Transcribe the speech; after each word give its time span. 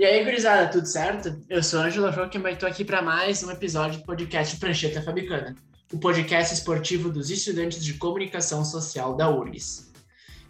E 0.00 0.04
aí, 0.06 0.24
gurizada, 0.24 0.66
tudo 0.68 0.86
certo? 0.86 1.38
Eu 1.46 1.62
sou 1.62 1.78
Ângelo 1.78 2.10
Joaquim 2.10 2.40
e 2.42 2.52
estou 2.52 2.66
aqui 2.66 2.86
para 2.86 3.02
mais 3.02 3.44
um 3.44 3.50
episódio 3.50 4.00
do 4.00 4.06
podcast 4.06 4.56
Prancheta 4.56 5.02
Fabicana, 5.02 5.54
o 5.92 5.98
podcast 5.98 6.54
esportivo 6.54 7.10
dos 7.10 7.28
estudantes 7.28 7.84
de 7.84 7.92
comunicação 7.92 8.64
social 8.64 9.14
da 9.14 9.28
URGS. 9.28 9.92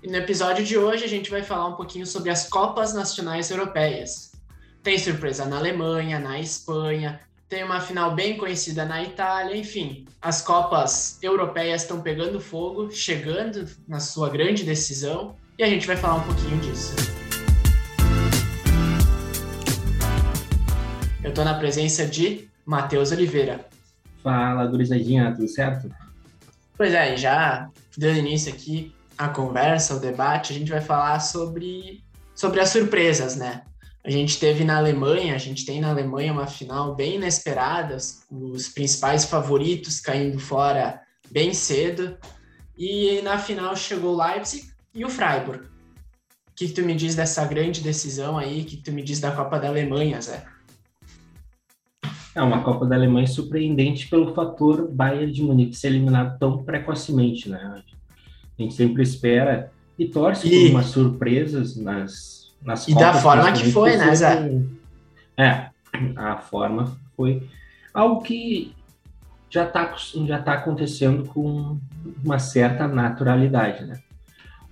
E 0.05 0.09
no 0.09 0.15
episódio 0.19 0.65
de 0.65 0.79
hoje 0.79 1.05
a 1.05 1.09
gente 1.09 1.33
vai 1.33 1.43
falar 1.43 1.67
um 1.67 1.75
pouquinho 1.75 2.07
sobre 2.07 2.31
as 2.31 2.49
Copas 2.49 2.95
Nacionais 2.95 3.51
Europeias. 3.51 4.31
Tem 4.85 4.97
surpresa 4.97 5.45
na 5.47 5.57
Alemanha, 5.57 6.21
na 6.21 6.39
Espanha, 6.39 7.19
tem 7.49 7.65
uma 7.65 7.81
final 7.81 8.15
bem 8.15 8.37
conhecida 8.37 8.85
na 8.85 9.03
Itália, 9.03 9.57
enfim, 9.57 10.07
as 10.23 10.41
Copas 10.41 11.19
Europeias 11.21 11.83
estão 11.83 12.01
pegando 12.01 12.39
fogo, 12.39 12.93
chegando 12.93 13.69
na 13.89 13.99
sua 13.99 14.31
grande 14.31 14.63
decisão, 14.63 15.35
e 15.59 15.65
a 15.65 15.69
gente 15.69 15.89
vai 15.89 15.97
falar 15.97 16.19
um 16.19 16.23
pouquinho 16.23 16.57
disso. 16.61 17.20
Eu 21.23 21.31
estou 21.31 21.45
na 21.45 21.55
presença 21.55 22.07
de 22.07 22.49
Matheus 22.65 23.13
Oliveira. 23.13 23.67
Fala, 24.23 24.67
gurizadinha, 24.67 25.35
tudo 25.35 25.49
certo? 25.49 25.95
Pois 26.79 26.95
é, 26.95 27.15
já 27.15 27.69
dando 27.97 28.19
início 28.19 28.51
aqui 28.51 28.95
à 29.19 29.29
conversa, 29.29 29.93
ao 29.93 30.01
debate, 30.01 30.53
a 30.53 30.57
gente 30.57 30.71
vai 30.71 30.81
falar 30.81 31.21
sobre, 31.21 32.03
sobre 32.35 32.59
as 32.59 32.71
surpresas, 32.71 33.37
né? 33.37 33.63
A 34.03 34.11
gente 34.11 34.41
teve 34.41 34.65
na 34.65 34.79
Alemanha, 34.79 35.35
a 35.35 35.39
gente 35.39 35.67
tem 35.67 35.79
na 35.79 35.91
Alemanha 35.91 36.33
uma 36.33 36.47
final 36.47 36.95
bem 36.95 37.17
inesperada, 37.17 37.99
os 38.31 38.69
principais 38.69 39.27
favoritos 39.27 40.01
caindo 40.01 40.39
fora 40.39 41.03
bem 41.31 41.53
cedo, 41.53 42.17
e 42.79 43.21
na 43.21 43.39
final 43.39 43.77
chegou 43.77 44.15
o 44.15 44.27
Leipzig 44.27 44.71
e 44.95 45.05
o 45.05 45.11
Freiburg. 45.11 45.67
O 45.67 46.55
que, 46.57 46.69
que 46.69 46.73
tu 46.73 46.83
me 46.83 46.95
diz 46.95 47.15
dessa 47.15 47.45
grande 47.45 47.83
decisão 47.83 48.39
aí? 48.39 48.63
O 48.63 48.65
que, 48.65 48.79
que 48.79 48.83
tu 48.85 48.93
me 48.93 49.03
diz 49.03 49.21
da 49.21 49.33
Copa 49.33 49.59
da 49.59 49.69
Alemanha, 49.69 50.19
Zé? 50.23 50.47
É 52.41 52.43
uma 52.43 52.63
Copa 52.63 52.87
da 52.87 52.97
Alemanha 52.97 53.27
surpreendente 53.27 54.09
pelo 54.09 54.33
fator 54.33 54.91
Bayern 54.91 55.31
de 55.31 55.43
Munique 55.43 55.77
ser 55.77 55.89
eliminado 55.89 56.39
tão 56.39 56.65
precocemente, 56.65 57.51
né? 57.51 57.83
A 58.59 58.63
gente 58.63 58.73
sempre 58.73 59.03
espera 59.03 59.71
e 59.99 60.07
torce 60.07 60.49
e... 60.49 60.51
por 60.51 60.71
umas 60.71 60.87
surpresas 60.87 61.77
nas, 61.77 62.51
nas 62.65 62.89
E 62.89 62.95
Copas, 62.95 63.17
da 63.17 63.21
forma 63.21 63.53
que 63.53 63.71
foi, 63.71 63.95
né, 63.95 64.15
Zé? 64.15 64.59
É, 65.37 65.67
a 66.17 66.39
forma 66.39 66.97
foi 67.15 67.47
algo 67.93 68.23
que 68.23 68.75
já 69.51 69.67
está 69.67 69.95
já 70.25 70.41
tá 70.41 70.55
acontecendo 70.55 71.29
com 71.29 71.77
uma 72.25 72.39
certa 72.39 72.89
naturalidade, 72.89 73.85
né? 73.85 74.01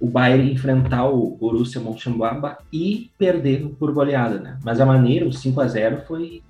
O 0.00 0.08
Bayern 0.08 0.52
enfrentar 0.52 1.04
o 1.04 1.36
Borussia 1.36 1.82
Mönchengladbach 1.82 2.62
e 2.72 3.10
perder 3.18 3.68
por 3.78 3.92
goleada, 3.92 4.38
né? 4.38 4.58
Mas 4.64 4.80
a 4.80 4.86
maneira, 4.86 5.28
o 5.28 5.32
5 5.32 5.60
a 5.60 5.68
0 5.68 6.06
foi 6.06 6.42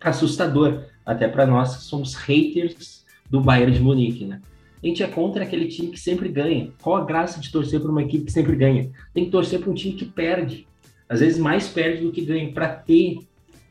assustador, 0.00 0.84
até 1.04 1.28
para 1.28 1.46
nós 1.46 1.76
que 1.76 1.82
somos 1.84 2.14
haters 2.14 3.04
do 3.30 3.40
Bayern 3.40 3.72
de 3.72 3.80
Munique, 3.80 4.24
né? 4.24 4.40
A 4.82 4.86
gente 4.86 5.02
é 5.02 5.06
contra 5.06 5.42
aquele 5.42 5.66
time 5.66 5.88
que 5.88 5.98
sempre 5.98 6.28
ganha. 6.28 6.70
Qual 6.80 6.96
a 6.96 7.04
graça 7.04 7.40
de 7.40 7.50
torcer 7.50 7.80
para 7.80 7.90
uma 7.90 8.02
equipe 8.02 8.26
que 8.26 8.32
sempre 8.32 8.54
ganha? 8.54 8.90
Tem 9.12 9.24
que 9.24 9.30
torcer 9.30 9.58
para 9.60 9.70
um 9.70 9.74
time 9.74 9.94
que 9.94 10.04
perde. 10.04 10.66
Às 11.08 11.20
vezes 11.20 11.38
mais 11.38 11.68
perde 11.68 12.02
do 12.02 12.12
que 12.12 12.24
ganha, 12.24 12.52
para 12.52 12.68
ter, 12.68 13.18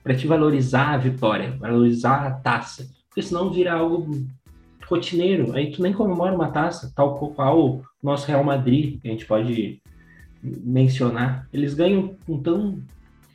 para 0.03 0.15
te 0.15 0.25
valorizar 0.25 0.93
a 0.93 0.97
vitória, 0.97 1.55
valorizar 1.57 2.25
a 2.27 2.31
taça. 2.31 2.89
Porque 3.07 3.21
senão 3.21 3.51
vira 3.51 3.73
algo 3.73 4.25
rotineiro. 4.87 5.53
Aí 5.53 5.71
tu 5.71 5.81
nem 5.81 5.93
comemora 5.93 6.35
uma 6.35 6.49
taça, 6.49 6.91
tal 6.95 7.17
qual 7.17 7.59
o 7.59 7.83
nosso 8.01 8.27
Real 8.27 8.43
Madrid, 8.43 8.99
que 9.01 9.07
a 9.07 9.11
gente 9.11 9.25
pode 9.25 9.81
mencionar. 10.41 11.47
Eles 11.53 11.73
ganham 11.73 12.15
com 12.25 12.41
tão 12.41 12.79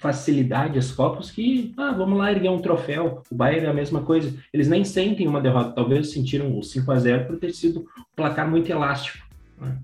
facilidade 0.01 0.79
as 0.79 0.91
Copas 0.91 1.31
que, 1.31 1.75
ah, 1.77 1.93
vamos 1.93 2.19
lá 2.19 2.33
erguer 2.33 2.49
um 2.49 2.59
troféu. 2.59 3.23
O 3.31 3.35
Bayern 3.35 3.67
é 3.67 3.71
a 3.71 3.75
mesma 3.75 4.01
coisa. 4.01 4.35
Eles 4.51 4.67
nem 4.67 4.83
sentem 4.83 5.29
uma 5.29 5.43
derrota, 5.43 5.73
talvez 5.73 6.11
sentiram 6.11 6.59
o 6.59 6.63
5 6.63 6.91
a 6.91 6.99
0 6.99 7.27
por 7.27 7.37
ter 7.37 7.53
sido 7.53 7.81
um 7.81 7.85
placar 8.17 8.51
muito 8.51 8.71
elástico. 8.71 9.19
Né? 9.61 9.77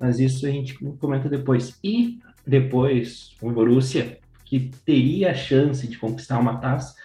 Mas 0.00 0.18
isso 0.18 0.46
a 0.46 0.50
gente 0.50 0.74
comenta 0.98 1.28
depois. 1.28 1.78
E 1.84 2.18
depois, 2.46 3.36
o 3.42 3.50
Borussia, 3.50 4.18
que 4.42 4.70
teria 4.86 5.32
a 5.32 5.34
chance 5.34 5.86
de 5.86 5.98
conquistar 5.98 6.38
uma 6.38 6.56
taça, 6.56 6.96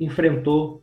enfrentou 0.00 0.80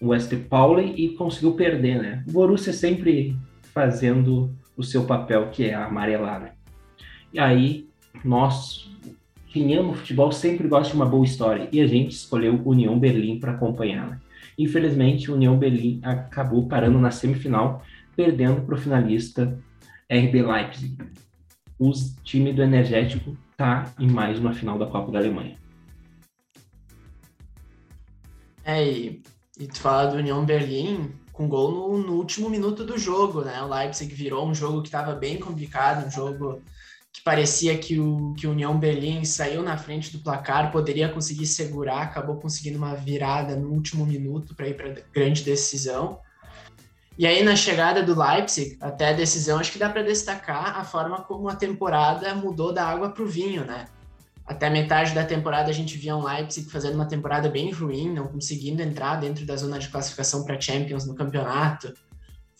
o 0.00 0.08
West 0.08 0.34
Pauli 0.48 0.94
e 0.96 1.10
conseguiu 1.10 1.52
perder, 1.52 2.02
né? 2.02 2.24
O 2.28 2.32
Borussia 2.32 2.72
sempre 2.72 3.36
fazendo 3.72 4.52
o 4.76 4.82
seu 4.82 5.04
papel, 5.04 5.48
que 5.50 5.66
é 5.66 5.74
amarelar, 5.74 6.40
né? 6.40 6.52
E 7.32 7.38
aí, 7.38 7.88
nós, 8.24 8.89
quem 9.50 9.74
ama 9.74 9.94
futebol 9.94 10.30
sempre 10.30 10.68
gosta 10.68 10.90
de 10.90 10.96
uma 10.96 11.06
boa 11.06 11.24
história 11.24 11.68
e 11.72 11.80
a 11.80 11.86
gente 11.86 12.12
escolheu 12.12 12.60
União 12.64 12.96
Berlim 12.98 13.40
para 13.40 13.52
acompanhá-la. 13.52 14.20
Infelizmente, 14.56 15.30
União 15.30 15.58
Berlim 15.58 16.00
acabou 16.04 16.68
parando 16.68 16.98
na 17.00 17.10
semifinal, 17.10 17.82
perdendo 18.14 18.62
para 18.62 18.76
o 18.76 18.78
finalista 18.78 19.58
RB 20.08 20.42
Leipzig. 20.42 20.96
O 21.78 21.90
time 22.22 22.52
do 22.52 22.62
Energético 22.62 23.36
está 23.50 23.92
em 23.98 24.08
mais 24.08 24.38
uma 24.38 24.52
final 24.52 24.78
da 24.78 24.86
Copa 24.86 25.10
da 25.10 25.18
Alemanha. 25.18 25.56
É, 28.64 28.88
e, 28.88 29.22
e 29.58 29.66
tu 29.66 29.80
fala 29.80 30.12
do 30.12 30.18
União 30.18 30.44
Berlim 30.44 31.10
com 31.32 31.48
gol 31.48 31.72
no, 31.72 31.98
no 31.98 32.12
último 32.12 32.48
minuto 32.48 32.84
do 32.84 32.96
jogo, 32.96 33.40
né? 33.42 33.60
O 33.62 33.68
Leipzig 33.68 34.14
virou 34.14 34.46
um 34.46 34.54
jogo 34.54 34.82
que 34.82 34.88
estava 34.88 35.14
bem 35.14 35.40
complicado, 35.40 36.06
um 36.06 36.10
jogo 36.10 36.62
que 37.12 37.22
parecia 37.22 37.76
que 37.76 37.98
o, 37.98 38.34
que 38.34 38.46
União 38.46 38.78
Berlim 38.78 39.24
saiu 39.24 39.62
na 39.62 39.76
frente 39.76 40.12
do 40.12 40.22
placar, 40.22 40.70
poderia 40.70 41.08
conseguir 41.08 41.46
segurar, 41.46 42.02
acabou 42.02 42.36
conseguindo 42.36 42.78
uma 42.78 42.94
virada 42.94 43.56
no 43.56 43.70
último 43.70 44.06
minuto 44.06 44.54
para 44.54 44.68
ir 44.68 44.74
para 44.76 44.94
grande 45.12 45.42
decisão. 45.42 46.20
E 47.18 47.26
aí, 47.26 47.42
na 47.42 47.56
chegada 47.56 48.02
do 48.02 48.18
Leipzig, 48.18 48.78
até 48.80 49.10
a 49.10 49.12
decisão, 49.12 49.58
acho 49.58 49.72
que 49.72 49.78
dá 49.78 49.90
para 49.90 50.02
destacar 50.02 50.78
a 50.78 50.84
forma 50.84 51.20
como 51.22 51.48
a 51.48 51.56
temporada 51.56 52.34
mudou 52.34 52.72
da 52.72 52.86
água 52.86 53.10
para 53.10 53.22
o 53.22 53.28
vinho, 53.28 53.64
né? 53.64 53.86
Até 54.46 54.70
metade 54.70 55.14
da 55.14 55.24
temporada 55.24 55.68
a 55.68 55.72
gente 55.72 55.98
via 55.98 56.16
um 56.16 56.24
Leipzig 56.24 56.70
fazendo 56.70 56.94
uma 56.94 57.06
temporada 57.06 57.48
bem 57.48 57.70
ruim, 57.70 58.12
não 58.12 58.26
conseguindo 58.26 58.82
entrar 58.82 59.16
dentro 59.16 59.44
da 59.44 59.54
zona 59.56 59.78
de 59.78 59.88
classificação 59.88 60.44
para 60.44 60.60
Champions 60.60 61.06
no 61.06 61.14
campeonato. 61.14 61.92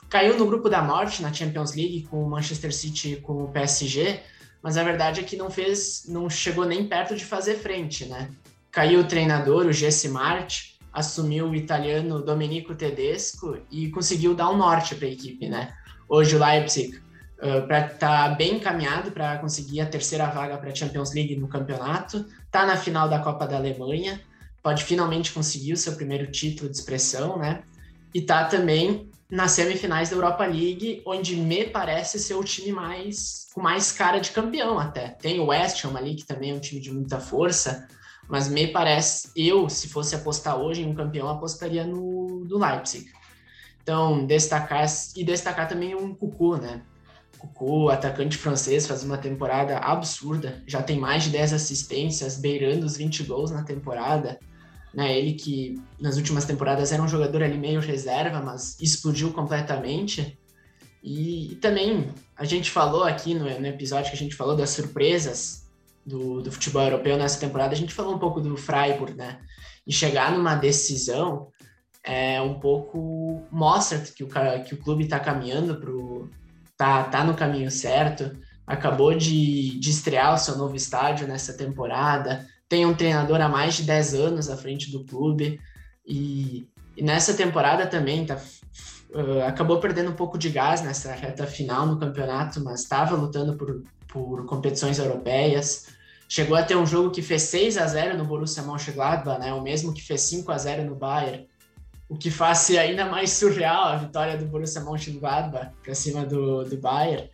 Caiu 0.08 0.36
no 0.36 0.46
grupo 0.46 0.68
da 0.68 0.82
morte 0.82 1.22
na 1.22 1.32
Champions 1.32 1.74
League 1.74 2.02
com 2.10 2.22
o 2.22 2.28
Manchester 2.28 2.74
City 2.74 3.14
e 3.14 3.16
com 3.16 3.44
o 3.44 3.48
PSG, 3.48 4.20
mas 4.62 4.76
a 4.76 4.84
verdade 4.84 5.20
é 5.20 5.22
que 5.22 5.36
não 5.36 5.50
fez, 5.50 6.04
não 6.08 6.28
chegou 6.28 6.64
nem 6.64 6.86
perto 6.86 7.16
de 7.16 7.24
fazer 7.24 7.56
frente, 7.56 8.06
né? 8.06 8.30
Caiu 8.70 9.00
o 9.00 9.04
treinador, 9.04 9.66
o 9.66 9.72
Jesse 9.72 10.08
Mart, 10.08 10.70
assumiu 10.92 11.48
o 11.48 11.54
italiano 11.54 12.22
Domenico 12.22 12.74
Tedesco 12.74 13.58
e 13.70 13.88
conseguiu 13.90 14.34
dar 14.34 14.50
um 14.50 14.56
norte 14.56 14.94
para 14.94 15.06
a 15.06 15.10
equipe, 15.10 15.48
né? 15.48 15.72
Hoje 16.08 16.36
o 16.36 16.44
Leipzig 16.44 16.96
uh, 17.38 17.98
tá 17.98 18.28
bem 18.30 18.56
encaminhado 18.56 19.10
para 19.12 19.38
conseguir 19.38 19.80
a 19.80 19.86
terceira 19.86 20.26
vaga 20.26 20.58
para 20.58 20.70
a 20.70 20.74
Champions 20.74 21.14
League 21.14 21.36
no 21.36 21.48
campeonato, 21.48 22.26
tá 22.50 22.66
na 22.66 22.76
final 22.76 23.08
da 23.08 23.20
Copa 23.20 23.46
da 23.46 23.56
Alemanha, 23.56 24.20
pode 24.62 24.84
finalmente 24.84 25.32
conseguir 25.32 25.72
o 25.72 25.76
seu 25.76 25.94
primeiro 25.94 26.30
título 26.30 26.68
de 26.68 26.76
expressão, 26.76 27.38
né? 27.38 27.62
E 28.12 28.20
tá 28.20 28.44
também 28.44 29.08
nas 29.30 29.52
semifinais 29.52 30.10
da 30.10 30.16
Europa 30.16 30.44
League, 30.44 31.02
onde 31.06 31.36
me 31.36 31.64
parece 31.64 32.18
ser 32.18 32.34
o 32.34 32.44
time 32.44 32.72
mais 32.72 33.48
com 33.54 33.60
mais 33.60 33.92
cara 33.92 34.18
de 34.18 34.30
campeão 34.30 34.78
até. 34.78 35.08
Tem 35.08 35.40
o 35.40 35.46
West 35.46 35.84
Ham 35.84 35.96
ali, 35.96 36.14
que 36.14 36.24
também 36.24 36.50
é 36.50 36.54
um 36.54 36.60
time 36.60 36.80
de 36.80 36.92
muita 36.92 37.18
força, 37.20 37.88
mas 38.28 38.48
me 38.48 38.68
parece, 38.68 39.30
eu, 39.34 39.68
se 39.68 39.88
fosse 39.88 40.14
apostar 40.14 40.56
hoje 40.56 40.82
em 40.82 40.86
um 40.86 40.94
campeão, 40.94 41.28
apostaria 41.28 41.84
no 41.84 42.44
do 42.46 42.58
Leipzig. 42.58 43.10
Então, 43.82 44.24
destacar 44.24 44.86
e 45.16 45.24
destacar 45.24 45.68
também 45.68 45.94
um 45.94 46.14
Cucu, 46.14 46.56
né? 46.56 46.82
Cucu, 47.38 47.88
atacante 47.88 48.36
francês, 48.36 48.86
faz 48.86 49.02
uma 49.02 49.18
temporada 49.18 49.78
absurda, 49.78 50.62
já 50.66 50.82
tem 50.82 50.98
mais 50.98 51.24
de 51.24 51.30
10 51.30 51.54
assistências, 51.54 52.36
beirando 52.36 52.86
os 52.86 52.96
20 52.96 53.24
gols 53.24 53.50
na 53.50 53.62
temporada 53.62 54.38
né? 54.92 55.16
Ele 55.16 55.34
que 55.34 55.80
nas 56.00 56.16
últimas 56.16 56.44
temporadas 56.44 56.92
era 56.92 57.02
um 57.02 57.08
jogador 57.08 57.42
ali 57.42 57.56
meio 57.56 57.80
reserva, 57.80 58.40
mas 58.40 58.78
explodiu 58.80 59.32
completamente. 59.32 60.38
E, 61.02 61.52
e 61.52 61.54
também 61.56 62.12
a 62.36 62.44
gente 62.44 62.70
falou 62.70 63.04
aqui 63.04 63.34
no, 63.34 63.44
no, 63.44 63.66
episódio 63.66 64.10
que 64.10 64.16
a 64.16 64.20
gente 64.20 64.34
falou 64.34 64.56
das 64.56 64.70
surpresas 64.70 65.66
do, 66.04 66.42
do, 66.42 66.52
futebol 66.52 66.82
europeu 66.82 67.16
nessa 67.16 67.40
temporada, 67.40 67.72
a 67.72 67.76
gente 67.76 67.94
falou 67.94 68.14
um 68.14 68.18
pouco 68.18 68.40
do 68.40 68.56
Freiburg, 68.56 69.14
né? 69.14 69.40
E 69.86 69.92
chegar 69.92 70.32
numa 70.32 70.54
decisão 70.54 71.48
é 72.04 72.40
um 72.40 72.58
pouco 72.58 73.42
mostra 73.50 73.98
que 73.98 74.24
o, 74.24 74.28
que 74.64 74.74
o 74.74 74.78
clube 74.78 75.04
está 75.04 75.20
caminhando 75.20 75.78
pro 75.78 76.30
tá, 76.76 77.04
tá 77.04 77.24
no 77.24 77.34
caminho 77.34 77.70
certo. 77.70 78.36
Acabou 78.66 79.14
de, 79.14 79.78
de 79.78 79.90
estrear 79.90 80.34
o 80.34 80.38
seu 80.38 80.56
novo 80.56 80.76
estádio 80.76 81.26
nessa 81.26 81.52
temporada, 81.52 82.46
tem 82.70 82.86
um 82.86 82.94
treinador 82.94 83.40
há 83.40 83.48
mais 83.48 83.74
de 83.74 83.82
10 83.82 84.14
anos 84.14 84.48
à 84.48 84.56
frente 84.56 84.92
do 84.92 85.04
clube 85.04 85.60
e, 86.06 86.68
e 86.96 87.02
nessa 87.02 87.34
temporada 87.34 87.84
também 87.84 88.24
tá, 88.24 88.40
uh, 89.12 89.42
acabou 89.44 89.80
perdendo 89.80 90.10
um 90.10 90.14
pouco 90.14 90.38
de 90.38 90.50
gás 90.50 90.80
nessa 90.80 91.12
reta 91.12 91.48
final 91.48 91.84
no 91.84 91.98
campeonato, 91.98 92.62
mas 92.62 92.82
estava 92.82 93.16
lutando 93.16 93.56
por, 93.56 93.82
por 94.06 94.46
competições 94.46 95.00
europeias. 95.00 95.88
chegou 96.28 96.56
a 96.56 96.62
ter 96.62 96.76
um 96.76 96.86
jogo 96.86 97.10
que 97.10 97.22
fez 97.22 97.42
6 97.42 97.76
a 97.76 97.88
0 97.88 98.16
no 98.16 98.24
Borussia 98.24 98.62
Mönchengladbach, 98.62 99.40
né? 99.40 99.52
O 99.52 99.60
mesmo 99.60 99.92
que 99.92 100.00
fez 100.00 100.20
5 100.20 100.52
a 100.52 100.56
0 100.56 100.84
no 100.84 100.94
Bayern. 100.94 101.48
O 102.08 102.16
que 102.16 102.30
faz 102.30 102.58
ser 102.58 102.78
ainda 102.78 103.04
mais 103.04 103.30
surreal 103.30 103.86
a 103.86 103.96
vitória 103.96 104.38
do 104.38 104.46
Borussia 104.46 104.80
Mönchengladbach 104.80 105.72
para 105.82 105.94
cima 105.96 106.24
do, 106.24 106.62
do 106.62 106.76
Bayern. 106.76 107.28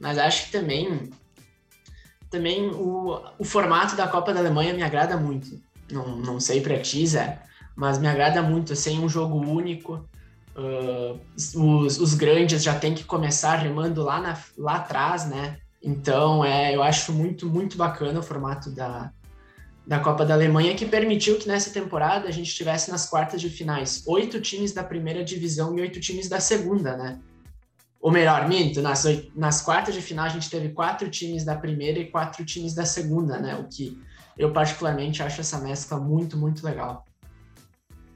Mas 0.00 0.16
acho 0.16 0.46
que 0.46 0.52
também 0.52 1.10
também 2.32 2.70
o, 2.70 3.20
o 3.38 3.44
formato 3.44 3.94
da 3.94 4.08
Copa 4.08 4.32
da 4.32 4.40
Alemanha 4.40 4.72
me 4.72 4.82
agrada 4.82 5.18
muito. 5.18 5.60
Não, 5.90 6.16
não 6.16 6.40
sei 6.40 6.62
para 6.62 6.80
ti, 6.80 7.06
Zé, 7.06 7.38
mas 7.76 7.98
me 7.98 8.08
agrada 8.08 8.42
muito, 8.42 8.74
sem 8.74 8.98
um 8.98 9.08
jogo 9.08 9.38
único. 9.38 10.02
Uh, 10.56 11.20
os, 11.36 11.98
os 11.98 12.14
grandes 12.14 12.62
já 12.62 12.74
tem 12.74 12.94
que 12.94 13.04
começar 13.04 13.56
remando 13.56 14.02
lá, 14.02 14.20
na, 14.20 14.38
lá 14.56 14.76
atrás, 14.76 15.26
né? 15.28 15.58
Então, 15.82 16.42
é, 16.42 16.74
eu 16.74 16.82
acho 16.82 17.12
muito, 17.12 17.46
muito 17.48 17.76
bacana 17.76 18.20
o 18.20 18.22
formato 18.22 18.70
da, 18.70 19.12
da 19.86 19.98
Copa 19.98 20.24
da 20.24 20.32
Alemanha, 20.32 20.74
que 20.74 20.86
permitiu 20.86 21.38
que 21.38 21.48
nessa 21.48 21.70
temporada 21.70 22.28
a 22.28 22.30
gente 22.30 22.54
tivesse 22.54 22.90
nas 22.90 23.08
quartas 23.08 23.40
de 23.40 23.50
finais 23.50 24.04
oito 24.06 24.40
times 24.40 24.72
da 24.72 24.82
primeira 24.82 25.22
divisão 25.22 25.76
e 25.76 25.82
oito 25.82 26.00
times 26.00 26.28
da 26.28 26.40
segunda, 26.40 26.96
né? 26.96 27.18
Ou 28.02 28.10
melhor, 28.10 28.48
minto, 28.48 28.82
nas, 28.82 29.04
nas 29.36 29.62
quartas 29.62 29.94
de 29.94 30.02
final 30.02 30.26
a 30.26 30.28
gente 30.28 30.50
teve 30.50 30.70
quatro 30.70 31.08
times 31.08 31.44
da 31.44 31.54
primeira 31.54 32.00
e 32.00 32.10
quatro 32.10 32.44
times 32.44 32.74
da 32.74 32.84
segunda, 32.84 33.38
né? 33.38 33.54
O 33.54 33.68
que 33.68 33.96
eu 34.36 34.52
particularmente 34.52 35.22
acho 35.22 35.40
essa 35.40 35.60
mescla 35.60 36.00
muito, 36.00 36.36
muito 36.36 36.66
legal. 36.66 37.06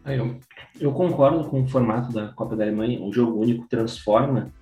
É, 0.04 0.18
eu, 0.18 0.40
eu 0.80 0.92
concordo 0.92 1.48
com 1.48 1.62
o 1.62 1.68
formato 1.68 2.12
da 2.12 2.28
Copa 2.28 2.56
da 2.56 2.64
Alemanha, 2.64 3.00
o 3.00 3.12
jogo 3.12 3.40
único 3.40 3.68
transforma 3.68 4.52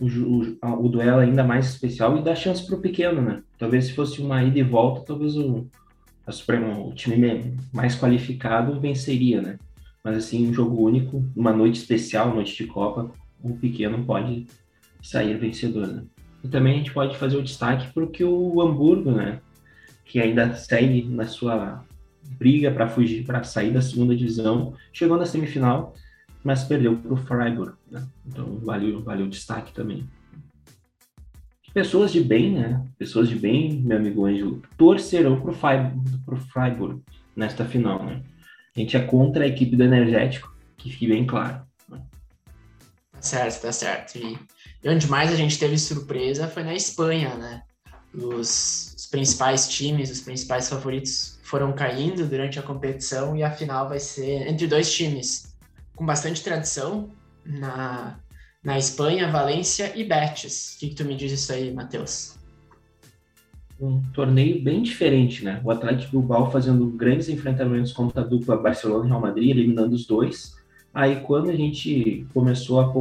o, 0.00 0.06
o, 0.06 0.86
o 0.86 0.88
duelo 0.88 1.20
ainda 1.20 1.44
mais 1.44 1.66
especial 1.66 2.16
e 2.16 2.22
dá 2.22 2.34
chance 2.34 2.66
para 2.66 2.76
o 2.76 2.80
pequeno, 2.80 3.20
né? 3.20 3.42
Talvez 3.58 3.86
se 3.86 3.92
fosse 3.92 4.22
uma 4.22 4.42
ida 4.42 4.58
e 4.58 4.62
volta, 4.62 5.02
talvez 5.02 5.36
o, 5.36 5.66
a 6.26 6.32
Supremo, 6.32 6.88
o 6.88 6.94
time 6.94 7.56
mais 7.74 7.94
qualificado 7.94 8.80
venceria, 8.80 9.42
né? 9.42 9.58
Mas 10.02 10.16
assim, 10.16 10.48
um 10.48 10.54
jogo 10.54 10.82
único, 10.82 11.22
uma 11.36 11.52
noite 11.52 11.78
especial, 11.78 12.34
noite 12.34 12.56
de 12.56 12.66
Copa, 12.66 13.10
o 13.42 13.54
pequeno 13.56 14.04
pode 14.04 14.46
sair 15.02 15.36
vencedor, 15.36 15.86
né? 15.86 16.04
E 16.42 16.48
também 16.48 16.74
a 16.74 16.76
gente 16.78 16.92
pode 16.92 17.16
fazer 17.16 17.36
o 17.36 17.42
destaque 17.42 17.92
porque 17.92 18.24
o 18.24 18.60
Hamburgo, 18.60 19.10
né? 19.10 19.40
Que 20.04 20.20
ainda 20.20 20.54
segue 20.54 21.02
na 21.04 21.26
sua 21.26 21.84
briga 22.38 22.70
para 22.70 22.88
fugir, 22.88 23.24
para 23.24 23.42
sair 23.42 23.72
da 23.72 23.82
segunda 23.82 24.16
divisão, 24.16 24.74
chegou 24.92 25.16
na 25.16 25.26
semifinal 25.26 25.94
mas 26.42 26.64
perdeu 26.64 26.96
para 26.96 27.12
o 27.12 27.16
Freiburg. 27.16 27.74
Né? 27.90 28.06
Então, 28.26 28.58
valeu, 28.58 29.02
valeu 29.02 29.26
o 29.26 29.30
destaque 29.30 29.72
também. 29.72 30.08
Pessoas 31.72 32.12
de 32.12 32.20
bem, 32.20 32.52
né? 32.52 32.84
Pessoas 32.98 33.28
de 33.28 33.36
bem, 33.36 33.80
meu 33.80 33.96
amigo 33.96 34.26
Ângelo, 34.26 34.62
torcerão 34.76 35.40
para 35.40 35.50
o 35.50 36.36
Freiburg 36.36 37.00
nesta 37.34 37.64
final, 37.64 38.04
né? 38.04 38.22
A 38.76 38.80
gente 38.80 38.96
é 38.96 39.00
contra 39.00 39.44
a 39.44 39.46
equipe 39.46 39.74
do 39.74 39.82
Energético, 39.82 40.54
que 40.76 40.90
fique 40.90 41.08
bem 41.08 41.26
claro. 41.26 41.62
Né? 41.88 42.02
Tá 43.12 43.22
certo, 43.22 43.62
tá 43.62 43.72
certo. 43.72 44.18
E, 44.18 44.38
e 44.82 44.88
onde 44.88 45.08
mais 45.08 45.32
a 45.32 45.36
gente 45.36 45.58
teve 45.58 45.78
surpresa 45.78 46.48
foi 46.48 46.64
na 46.64 46.74
Espanha, 46.74 47.34
né? 47.36 47.62
Os, 48.12 48.94
os 48.96 49.06
principais 49.06 49.68
times, 49.68 50.10
os 50.10 50.20
principais 50.20 50.68
favoritos 50.68 51.38
foram 51.42 51.72
caindo 51.72 52.26
durante 52.26 52.58
a 52.58 52.62
competição 52.62 53.36
e 53.36 53.42
a 53.42 53.50
final 53.50 53.88
vai 53.88 54.00
ser 54.00 54.48
entre 54.48 54.66
dois 54.66 54.92
times, 54.92 55.54
com 55.94 56.04
bastante 56.04 56.42
tradição 56.42 57.10
na, 57.44 58.18
na 58.64 58.78
Espanha, 58.78 59.30
Valência 59.30 59.92
e 59.94 60.04
Betis. 60.04 60.74
O 60.74 60.80
que, 60.80 60.88
que 60.88 60.94
tu 60.94 61.04
me 61.04 61.14
diz 61.14 61.30
isso 61.30 61.52
aí, 61.52 61.72
Matheus? 61.72 62.36
Um 63.80 64.02
torneio 64.12 64.62
bem 64.62 64.82
diferente, 64.82 65.44
né? 65.44 65.60
O 65.64 65.70
Atlético 65.70 66.18
Bilbao 66.18 66.50
fazendo 66.50 66.86
grandes 66.86 67.28
enfrentamentos 67.28 67.92
contra 67.92 68.22
a 68.22 68.24
dupla 68.24 68.56
Barcelona 68.56 69.04
e 69.04 69.08
Real 69.08 69.20
Madrid, 69.20 69.50
eliminando 69.50 69.94
os 69.94 70.06
dois. 70.06 70.56
Aí 70.94 71.20
quando 71.20 71.50
a 71.50 71.56
gente 71.56 72.26
começou 72.34 72.78
a 72.80 72.92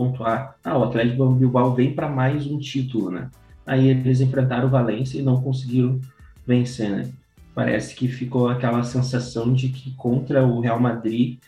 pontuar, 0.00 0.56
ah, 0.64 0.78
o 0.78 0.84
Atlético 0.84 1.28
Bilbao 1.28 1.74
vem 1.74 1.92
para 1.92 2.08
mais 2.08 2.46
um 2.46 2.58
título, 2.58 3.10
né? 3.10 3.28
Aí 3.66 3.88
eles 3.88 4.22
enfrentaram 4.22 4.66
o 4.66 4.70
Valência 4.70 5.18
e 5.18 5.22
não 5.22 5.42
conseguiram 5.42 6.00
vencer, 6.46 6.90
né? 6.90 7.10
Parece 7.54 7.94
que 7.94 8.08
ficou 8.08 8.48
aquela 8.48 8.82
sensação 8.82 9.52
de 9.52 9.68
que 9.68 9.90
contra 9.96 10.42
o 10.42 10.60
Real 10.60 10.80
Madrid 10.80 11.38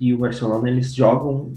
e 0.00 0.12
o 0.12 0.18
Barcelona 0.18 0.68
eles 0.68 0.92
jogam 0.92 1.52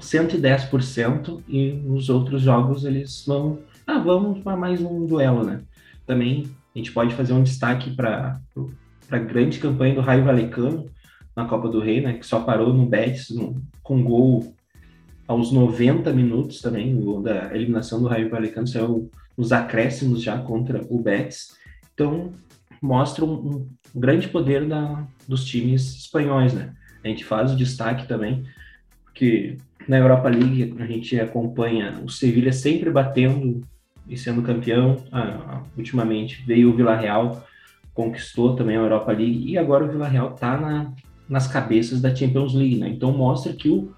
110% 0.00 1.42
e 1.46 1.72
nos 1.72 2.08
outros 2.08 2.40
jogos 2.40 2.86
eles 2.86 3.24
vão, 3.26 3.58
ah, 3.86 3.98
vamos 3.98 4.38
para 4.42 4.56
mais 4.56 4.80
um 4.80 5.04
duelo, 5.04 5.44
né? 5.44 5.60
Também 6.06 6.48
a 6.74 6.78
gente 6.78 6.90
pode 6.90 7.14
fazer 7.14 7.34
um 7.34 7.42
destaque 7.42 7.90
para 7.90 8.40
a 9.10 9.18
grande 9.18 9.58
campanha 9.58 9.94
do 9.94 10.00
Raio 10.00 10.24
Valecano 10.24 10.86
na 11.36 11.44
Copa 11.44 11.68
do 11.68 11.80
Rei, 11.80 12.00
né? 12.00 12.14
Que 12.14 12.24
só 12.24 12.40
parou 12.40 12.72
no 12.72 12.86
Betis 12.86 13.28
no, 13.28 13.62
com 13.82 14.02
gol 14.02 14.54
aos 15.32 15.50
90 15.50 16.12
minutos 16.12 16.60
também, 16.60 16.96
o 16.96 17.20
da 17.20 17.54
eliminação 17.54 18.00
do 18.00 18.08
Raio 18.08 18.30
Valecano 18.30 18.66
saiu 18.66 19.10
nos 19.36 19.50
acréscimos 19.50 20.22
já 20.22 20.38
contra 20.38 20.84
o 20.90 21.00
Betis. 21.00 21.56
Então, 21.94 22.32
mostra 22.82 23.24
um, 23.24 23.66
um 23.94 24.00
grande 24.00 24.28
poder 24.28 24.66
da, 24.68 25.06
dos 25.26 25.44
times 25.44 25.96
espanhóis, 25.96 26.52
né? 26.52 26.74
A 27.02 27.08
gente 27.08 27.24
faz 27.24 27.52
o 27.52 27.56
destaque 27.56 28.06
também, 28.06 28.44
porque 29.04 29.56
na 29.88 29.98
Europa 29.98 30.28
League 30.28 30.74
a 30.78 30.86
gente 30.86 31.18
acompanha 31.18 31.94
o 32.04 32.08
Sevilha 32.08 32.52
sempre 32.52 32.90
batendo 32.90 33.62
e 34.06 34.16
sendo 34.16 34.42
campeão. 34.42 35.02
Ah, 35.10 35.62
ultimamente 35.76 36.44
veio 36.46 36.70
o 36.70 36.76
Vila 36.76 36.94
Real, 36.94 37.44
conquistou 37.94 38.54
também 38.54 38.76
a 38.76 38.80
Europa 38.80 39.12
League 39.12 39.50
e 39.50 39.56
agora 39.56 39.84
o 39.84 39.90
Vila 39.90 40.06
Real 40.06 40.34
está 40.34 40.60
na, 40.60 40.92
nas 41.28 41.48
cabeças 41.48 42.00
da 42.00 42.14
Champions 42.14 42.54
League, 42.54 42.76
né? 42.76 42.88
Então 42.88 43.10
mostra 43.12 43.52
que 43.52 43.68
o 43.68 43.92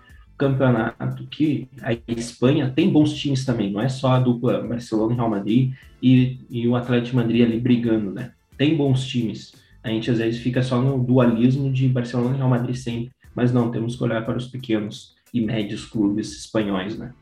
campeonato, 0.50 1.26
que 1.26 1.68
a 1.82 1.92
Espanha 2.08 2.72
tem 2.74 2.90
bons 2.90 3.12
times 3.14 3.44
também, 3.44 3.70
não 3.70 3.80
é 3.80 3.88
só 3.88 4.12
a 4.12 4.20
dupla 4.20 4.62
Barcelona 4.62 5.12
e 5.12 5.16
Real 5.16 5.30
Madrid 5.30 5.72
e, 6.02 6.38
e 6.50 6.68
o 6.68 6.76
Atlético 6.76 7.16
Madrid 7.16 7.44
ali 7.44 7.60
brigando, 7.60 8.10
né? 8.12 8.32
Tem 8.56 8.76
bons 8.76 9.04
times 9.06 9.52
a 9.84 9.90
gente 9.90 10.10
às 10.10 10.16
vezes 10.16 10.40
fica 10.40 10.62
só 10.62 10.80
no 10.80 10.98
dualismo 11.04 11.70
de 11.70 11.86
Barcelona 11.86 12.34
e 12.34 12.38
Real 12.38 12.48
Madrid 12.48 12.74
sempre, 12.74 13.12
mas 13.34 13.52
não, 13.52 13.70
temos 13.70 13.94
que 13.94 14.02
olhar 14.02 14.24
para 14.24 14.38
os 14.38 14.46
pequenos 14.46 15.14
e 15.32 15.42
médios 15.42 15.84
clubes 15.84 16.32
espanhóis, 16.32 16.96
né? 16.96 17.12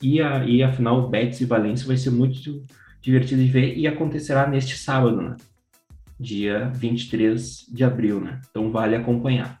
E 0.00 0.22
a, 0.22 0.44
e 0.44 0.62
a 0.62 0.72
final 0.72 1.08
Betis 1.08 1.40
e 1.40 1.44
Valência 1.44 1.86
vai 1.86 1.96
ser 1.96 2.10
muito 2.10 2.64
divertido 3.00 3.42
de 3.42 3.48
ver 3.48 3.76
e 3.76 3.88
acontecerá 3.88 4.46
neste 4.46 4.76
sábado, 4.76 5.20
né? 5.20 5.36
Dia 6.18 6.70
23 6.76 7.66
de 7.68 7.82
abril, 7.82 8.20
né? 8.20 8.40
Então 8.48 8.70
vale 8.70 8.94
acompanhar. 8.94 9.60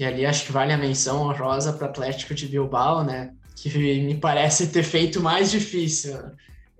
E 0.00 0.04
ali 0.04 0.26
acho 0.26 0.46
que 0.46 0.52
vale 0.52 0.72
a 0.72 0.78
menção 0.78 1.22
honrosa 1.22 1.72
para 1.72 1.86
Atlético 1.86 2.34
de 2.34 2.48
Bilbao, 2.48 3.04
né? 3.04 3.32
Que 3.54 3.68
me 4.02 4.16
parece 4.16 4.68
ter 4.68 4.82
feito 4.82 5.20
mais 5.20 5.50
difícil 5.50 6.18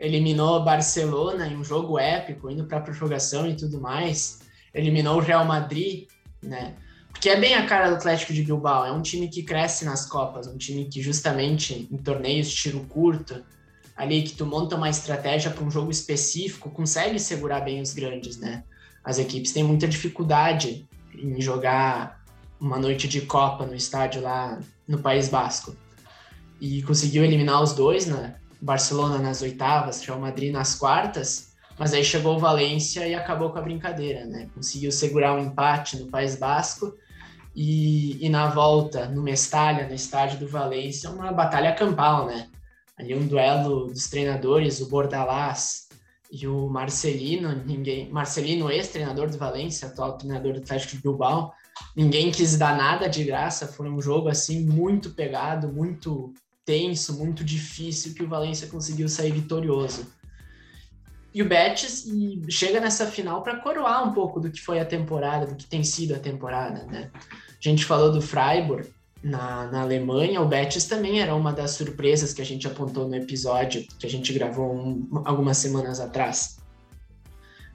eliminou 0.00 0.64
Barcelona 0.64 1.46
em 1.46 1.56
um 1.56 1.62
jogo 1.62 1.98
épico, 1.98 2.50
indo 2.50 2.64
para 2.64 2.78
a 2.78 2.80
prorrogação 2.80 3.46
e 3.46 3.54
tudo 3.54 3.78
mais, 3.78 4.40
eliminou 4.72 5.16
o 5.16 5.20
Real 5.20 5.44
Madrid, 5.44 6.08
né? 6.42 6.74
Porque 7.12 7.28
é 7.28 7.38
bem 7.38 7.54
a 7.54 7.66
cara 7.66 7.90
do 7.90 7.96
Atlético 7.96 8.32
de 8.32 8.42
Bilbao, 8.42 8.86
é 8.86 8.92
um 8.92 9.02
time 9.02 9.28
que 9.28 9.42
cresce 9.42 9.84
nas 9.84 10.06
Copas, 10.06 10.46
um 10.46 10.56
time 10.56 10.86
que 10.86 11.02
justamente 11.02 11.86
em 11.92 11.98
torneios 11.98 12.50
tiro 12.50 12.80
curto, 12.88 13.44
ali 13.94 14.22
que 14.22 14.34
tu 14.34 14.46
monta 14.46 14.76
uma 14.76 14.88
estratégia 14.88 15.50
para 15.50 15.62
um 15.62 15.70
jogo 15.70 15.90
específico, 15.90 16.70
consegue 16.70 17.18
segurar 17.18 17.60
bem 17.60 17.82
os 17.82 17.92
grandes, 17.92 18.38
né? 18.38 18.64
As 19.04 19.18
equipes 19.18 19.52
têm 19.52 19.64
muita 19.64 19.86
dificuldade 19.86 20.88
em 21.14 21.38
jogar 21.42 22.19
uma 22.60 22.78
noite 22.78 23.08
de 23.08 23.22
Copa 23.22 23.64
no 23.64 23.74
estádio 23.74 24.22
lá 24.22 24.58
no 24.86 24.98
País 24.98 25.28
Basco. 25.28 25.74
E 26.60 26.82
conseguiu 26.82 27.24
eliminar 27.24 27.62
os 27.62 27.72
dois, 27.72 28.06
né? 28.06 28.36
Barcelona 28.60 29.18
nas 29.18 29.40
oitavas, 29.40 30.02
Real 30.02 30.20
Madrid 30.20 30.52
nas 30.52 30.74
quartas, 30.74 31.54
mas 31.78 31.94
aí 31.94 32.04
chegou 32.04 32.36
o 32.36 32.38
Valência 32.38 33.08
e 33.08 33.14
acabou 33.14 33.50
com 33.50 33.58
a 33.58 33.62
brincadeira, 33.62 34.26
né? 34.26 34.48
Conseguiu 34.54 34.92
segurar 34.92 35.34
um 35.34 35.44
empate 35.46 35.96
no 35.98 36.10
País 36.10 36.36
Basco 36.36 36.94
e, 37.56 38.24
e 38.24 38.28
na 38.28 38.48
volta, 38.48 39.06
no 39.06 39.22
Mestalha, 39.22 39.88
no 39.88 39.94
estádio 39.94 40.38
do 40.38 40.48
Valência, 40.48 41.08
uma 41.08 41.32
batalha 41.32 41.74
campal, 41.74 42.26
né? 42.26 42.48
Ali 42.98 43.14
um 43.14 43.26
duelo 43.26 43.86
dos 43.86 44.10
treinadores, 44.10 44.80
o 44.82 44.90
Bordalás 44.90 45.88
e 46.30 46.46
o 46.46 46.68
Marcelino, 46.68 47.62
ninguém, 47.64 48.10
Marcelino, 48.10 48.70
ex-treinador 48.70 49.30
do 49.30 49.38
Valência, 49.38 49.88
atual 49.88 50.18
treinador 50.18 50.52
do 50.52 50.58
Atlético 50.58 50.96
de 50.96 51.02
Bilbao, 51.02 51.54
ninguém 51.96 52.30
quis 52.30 52.56
dar 52.56 52.76
nada 52.76 53.08
de 53.08 53.24
graça, 53.24 53.66
foi 53.66 53.88
um 53.88 54.00
jogo 54.00 54.28
assim 54.28 54.64
muito 54.64 55.10
pegado, 55.10 55.68
muito 55.68 56.32
tenso, 56.64 57.18
muito 57.18 57.42
difícil, 57.44 58.14
que 58.14 58.22
o 58.22 58.28
Valência 58.28 58.68
conseguiu 58.68 59.08
sair 59.08 59.32
vitorioso. 59.32 60.06
E 61.32 61.42
o 61.42 61.48
Betis 61.48 62.06
chega 62.48 62.80
nessa 62.80 63.06
final 63.06 63.42
para 63.42 63.56
coroar 63.60 64.08
um 64.08 64.12
pouco 64.12 64.40
do 64.40 64.50
que 64.50 64.60
foi 64.60 64.80
a 64.80 64.84
temporada, 64.84 65.46
do 65.46 65.54
que 65.54 65.66
tem 65.66 65.84
sido 65.84 66.14
a 66.14 66.18
temporada, 66.18 66.84
né? 66.86 67.10
A 67.14 67.68
gente 67.68 67.84
falou 67.84 68.10
do 68.10 68.20
Freiburg 68.20 68.88
na, 69.22 69.66
na 69.66 69.82
Alemanha, 69.82 70.40
o 70.40 70.48
Betis 70.48 70.86
também 70.86 71.20
era 71.20 71.34
uma 71.34 71.52
das 71.52 71.72
surpresas 71.72 72.32
que 72.32 72.42
a 72.42 72.44
gente 72.44 72.66
apontou 72.66 73.06
no 73.06 73.14
episódio 73.14 73.86
que 73.98 74.06
a 74.06 74.10
gente 74.10 74.32
gravou 74.32 74.74
um, 74.74 75.22
algumas 75.24 75.58
semanas 75.58 76.00
atrás. 76.00 76.58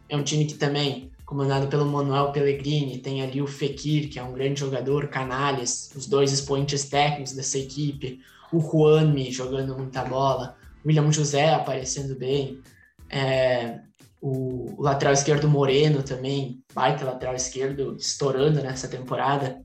é 0.10 0.18
um 0.18 0.24
time 0.24 0.46
que 0.46 0.56
também, 0.56 1.12
comandado 1.26 1.68
pelo 1.68 1.86
Manuel 1.86 2.32
Pellegrini, 2.32 3.00
tem 3.00 3.22
ali 3.22 3.42
o 3.42 3.48
Fekir, 3.48 4.10
que 4.10 4.20
é 4.20 4.24
um 4.24 4.34
grande 4.34 4.60
jogador, 4.60 5.08
Canales, 5.08 5.92
os 5.96 6.06
dois 6.06 6.32
expoentes 6.32 6.88
técnicos 6.88 7.34
dessa 7.34 7.58
equipe, 7.58 8.22
o 8.54 8.60
Juanmi 8.60 9.32
jogando 9.32 9.76
muita 9.76 10.04
bola, 10.04 10.56
o 10.84 10.88
William 10.88 11.12
José 11.12 11.54
aparecendo 11.54 12.16
bem, 12.16 12.62
é, 13.10 13.80
o, 14.22 14.76
o, 14.78 14.82
lateral 14.82 15.14
esquerdo 15.14 15.50
Moreno 15.50 16.04
também, 16.04 16.64
baita 16.74 17.06
lateral 17.06 17.36
esquerdo, 17.36 17.96
estourando 17.98 18.62
nessa 18.62 18.88
temporada. 18.88 19.62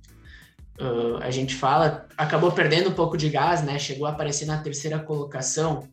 Uh, 0.81 1.19
a 1.21 1.31
gente 1.31 1.55
fala, 1.55 2.07
acabou 2.17 2.51
perdendo 2.53 2.89
um 2.89 2.95
pouco 2.95 3.17
de 3.17 3.29
gás, 3.29 3.63
né? 3.63 3.79
Chegou 3.79 4.07
a 4.07 4.11
aparecer 4.11 4.47
na 4.47 4.63
terceira 4.63 4.99
colocação, 4.99 5.87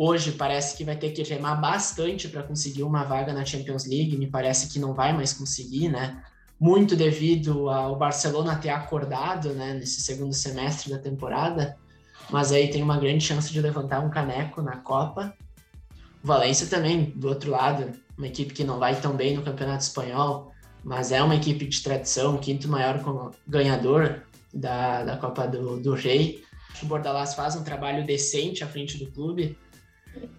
Hoje 0.00 0.30
parece 0.30 0.76
que 0.76 0.84
vai 0.84 0.94
ter 0.94 1.10
que 1.10 1.24
remar 1.24 1.56
bastante 1.56 2.28
para 2.28 2.44
conseguir 2.44 2.84
uma 2.84 3.02
vaga 3.02 3.32
na 3.32 3.44
Champions 3.44 3.84
League, 3.84 4.16
me 4.16 4.28
parece 4.28 4.68
que 4.68 4.78
não 4.78 4.94
vai 4.94 5.12
mais 5.12 5.32
conseguir, 5.32 5.88
né? 5.88 6.22
Muito 6.60 6.94
devido 6.94 7.68
ao 7.68 7.96
Barcelona 7.96 8.54
ter 8.54 8.68
acordado, 8.68 9.48
né, 9.54 9.74
nesse 9.74 10.00
segundo 10.00 10.32
semestre 10.32 10.92
da 10.92 10.98
temporada, 10.98 11.76
mas 12.30 12.52
aí 12.52 12.70
tem 12.70 12.80
uma 12.80 12.96
grande 12.96 13.24
chance 13.24 13.52
de 13.52 13.60
levantar 13.60 13.98
um 13.98 14.08
caneco 14.08 14.62
na 14.62 14.76
Copa. 14.76 15.34
O 16.22 16.26
Valência 16.28 16.68
também, 16.68 17.06
do 17.16 17.26
outro 17.26 17.50
lado, 17.50 17.90
uma 18.16 18.28
equipe 18.28 18.54
que 18.54 18.62
não 18.62 18.78
vai 18.78 19.00
tão 19.00 19.16
bem 19.16 19.34
no 19.34 19.42
Campeonato 19.42 19.82
Espanhol, 19.82 20.52
mas 20.84 21.10
é 21.10 21.20
uma 21.20 21.34
equipe 21.34 21.66
de 21.66 21.82
tradição, 21.82 22.38
quinto 22.38 22.68
maior 22.68 23.02
ganhador 23.48 24.22
da, 24.54 25.02
da 25.02 25.16
Copa 25.16 25.44
do, 25.48 25.80
do 25.80 25.94
Rei. 25.94 26.44
O 26.80 26.86
Bordalás 26.86 27.34
faz 27.34 27.56
um 27.56 27.64
trabalho 27.64 28.06
decente 28.06 28.62
à 28.62 28.68
frente 28.68 28.96
do 28.96 29.10
clube, 29.10 29.58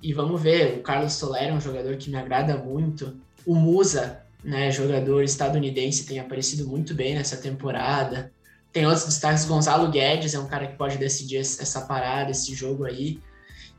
e 0.01 0.13
vamos 0.13 0.41
ver, 0.41 0.77
o 0.77 0.81
Carlos 0.81 1.13
Soler 1.13 1.49
é 1.49 1.53
um 1.53 1.61
jogador 1.61 1.95
que 1.97 2.09
me 2.09 2.17
agrada 2.17 2.57
muito. 2.57 3.17
O 3.45 3.55
Musa, 3.55 4.21
né, 4.43 4.71
jogador 4.71 5.23
estadunidense, 5.23 6.05
tem 6.05 6.19
aparecido 6.19 6.67
muito 6.67 6.93
bem 6.93 7.15
nessa 7.15 7.37
temporada. 7.37 8.31
Tem 8.71 8.85
outros 8.85 9.05
destaques, 9.05 9.45
Gonzalo 9.45 9.89
Guedes 9.89 10.33
é 10.33 10.39
um 10.39 10.47
cara 10.47 10.67
que 10.67 10.77
pode 10.77 10.97
decidir 10.97 11.37
essa 11.37 11.81
parada, 11.81 12.31
esse 12.31 12.53
jogo 12.53 12.85
aí. 12.85 13.19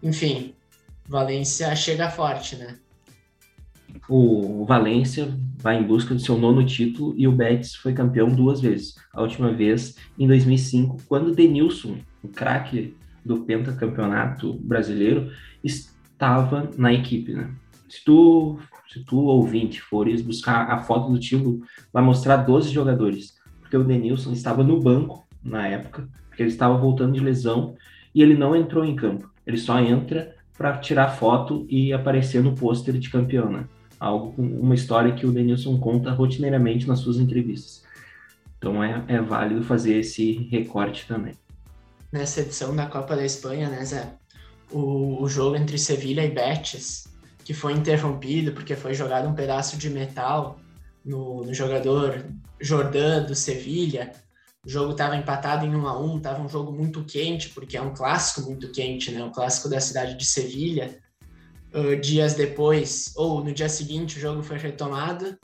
Enfim, 0.02 0.54
Valência 1.08 1.74
chega 1.76 2.10
forte, 2.10 2.56
né? 2.56 2.76
O 4.08 4.64
Valência 4.64 5.36
vai 5.56 5.78
em 5.78 5.86
busca 5.86 6.14
do 6.14 6.20
seu 6.20 6.36
nono 6.36 6.64
título 6.64 7.14
e 7.16 7.28
o 7.28 7.32
Betis 7.32 7.74
foi 7.74 7.92
campeão 7.92 8.28
duas 8.28 8.60
vezes. 8.60 8.94
A 9.12 9.20
última 9.22 9.52
vez 9.52 9.96
em 10.18 10.26
2005, 10.26 10.98
quando 11.08 11.34
Denilson, 11.34 11.98
o 12.22 12.28
craque 12.28 12.96
do 13.24 13.44
pentacampeonato 13.44 14.54
brasileiro, 14.54 15.30
estava 15.62 16.70
na 16.76 16.92
equipe, 16.92 17.32
né? 17.32 17.50
Se 17.88 18.04
tu, 18.04 18.58
se 18.88 19.04
tu 19.04 19.18
ouvinte 19.18 19.80
fores 19.80 20.22
buscar 20.22 20.70
a 20.70 20.78
foto 20.78 21.10
do 21.10 21.18
time, 21.18 21.62
vai 21.92 22.02
mostrar 22.02 22.38
12 22.38 22.70
jogadores, 22.70 23.34
porque 23.60 23.76
o 23.76 23.84
Denilson 23.84 24.32
estava 24.32 24.62
no 24.62 24.80
banco 24.80 25.26
na 25.42 25.66
época, 25.66 26.08
porque 26.28 26.42
ele 26.42 26.50
estava 26.50 26.76
voltando 26.76 27.14
de 27.14 27.20
lesão 27.20 27.74
e 28.14 28.22
ele 28.22 28.34
não 28.34 28.54
entrou 28.54 28.84
em 28.84 28.94
campo. 28.94 29.28
Ele 29.46 29.56
só 29.56 29.78
entra 29.80 30.34
para 30.56 30.78
tirar 30.78 31.08
foto 31.08 31.66
e 31.68 31.92
aparecer 31.92 32.42
no 32.42 32.54
pôster 32.54 32.98
de 32.98 33.10
campeão, 33.10 33.50
né? 33.50 33.64
Algo 33.98 34.34
uma 34.38 34.74
história 34.74 35.12
que 35.12 35.26
o 35.26 35.32
Denilson 35.32 35.78
conta 35.78 36.12
rotineiramente 36.12 36.86
nas 36.86 37.00
suas 37.00 37.18
entrevistas. 37.18 37.84
Então 38.58 38.84
é, 38.84 39.02
é 39.08 39.20
válido 39.20 39.62
fazer 39.62 39.96
esse 39.96 40.48
recorte 40.50 41.06
também. 41.08 41.34
Nessa 42.12 42.40
edição 42.40 42.74
da 42.74 42.86
Copa 42.86 43.14
da 43.14 43.24
Espanha, 43.24 43.68
né, 43.68 43.84
Zé? 43.84 44.20
o, 44.70 45.22
o 45.22 45.28
jogo 45.28 45.56
entre 45.56 45.78
Sevilha 45.78 46.24
e 46.24 46.30
Betis, 46.30 47.08
que 47.44 47.52
foi 47.52 47.72
interrompido 47.72 48.52
porque 48.52 48.76
foi 48.76 48.94
jogado 48.94 49.28
um 49.28 49.34
pedaço 49.34 49.76
de 49.76 49.90
metal 49.90 50.58
no, 51.04 51.42
no 51.44 51.52
jogador 51.52 52.24
Jordan 52.60 53.24
do 53.24 53.34
Sevilha. 53.34 54.12
O 54.64 54.68
jogo 54.68 54.92
estava 54.92 55.16
empatado 55.16 55.64
em 55.64 55.74
1 55.74 55.88
a 55.88 55.98
1 55.98 56.16
estava 56.18 56.42
um 56.42 56.48
jogo 56.48 56.70
muito 56.70 57.02
quente, 57.04 57.48
porque 57.48 57.76
é 57.76 57.82
um 57.82 57.94
clássico 57.94 58.42
muito 58.42 58.70
quente, 58.70 59.10
né? 59.10 59.24
O 59.24 59.30
clássico 59.30 59.68
da 59.68 59.80
cidade 59.80 60.16
de 60.16 60.24
Sevilha. 60.24 60.98
Uh, 61.72 61.96
dias 61.96 62.34
depois, 62.34 63.12
ou 63.16 63.42
no 63.42 63.52
dia 63.52 63.68
seguinte, 63.68 64.18
o 64.18 64.20
jogo 64.20 64.42
foi 64.42 64.58
retomado. 64.58 65.38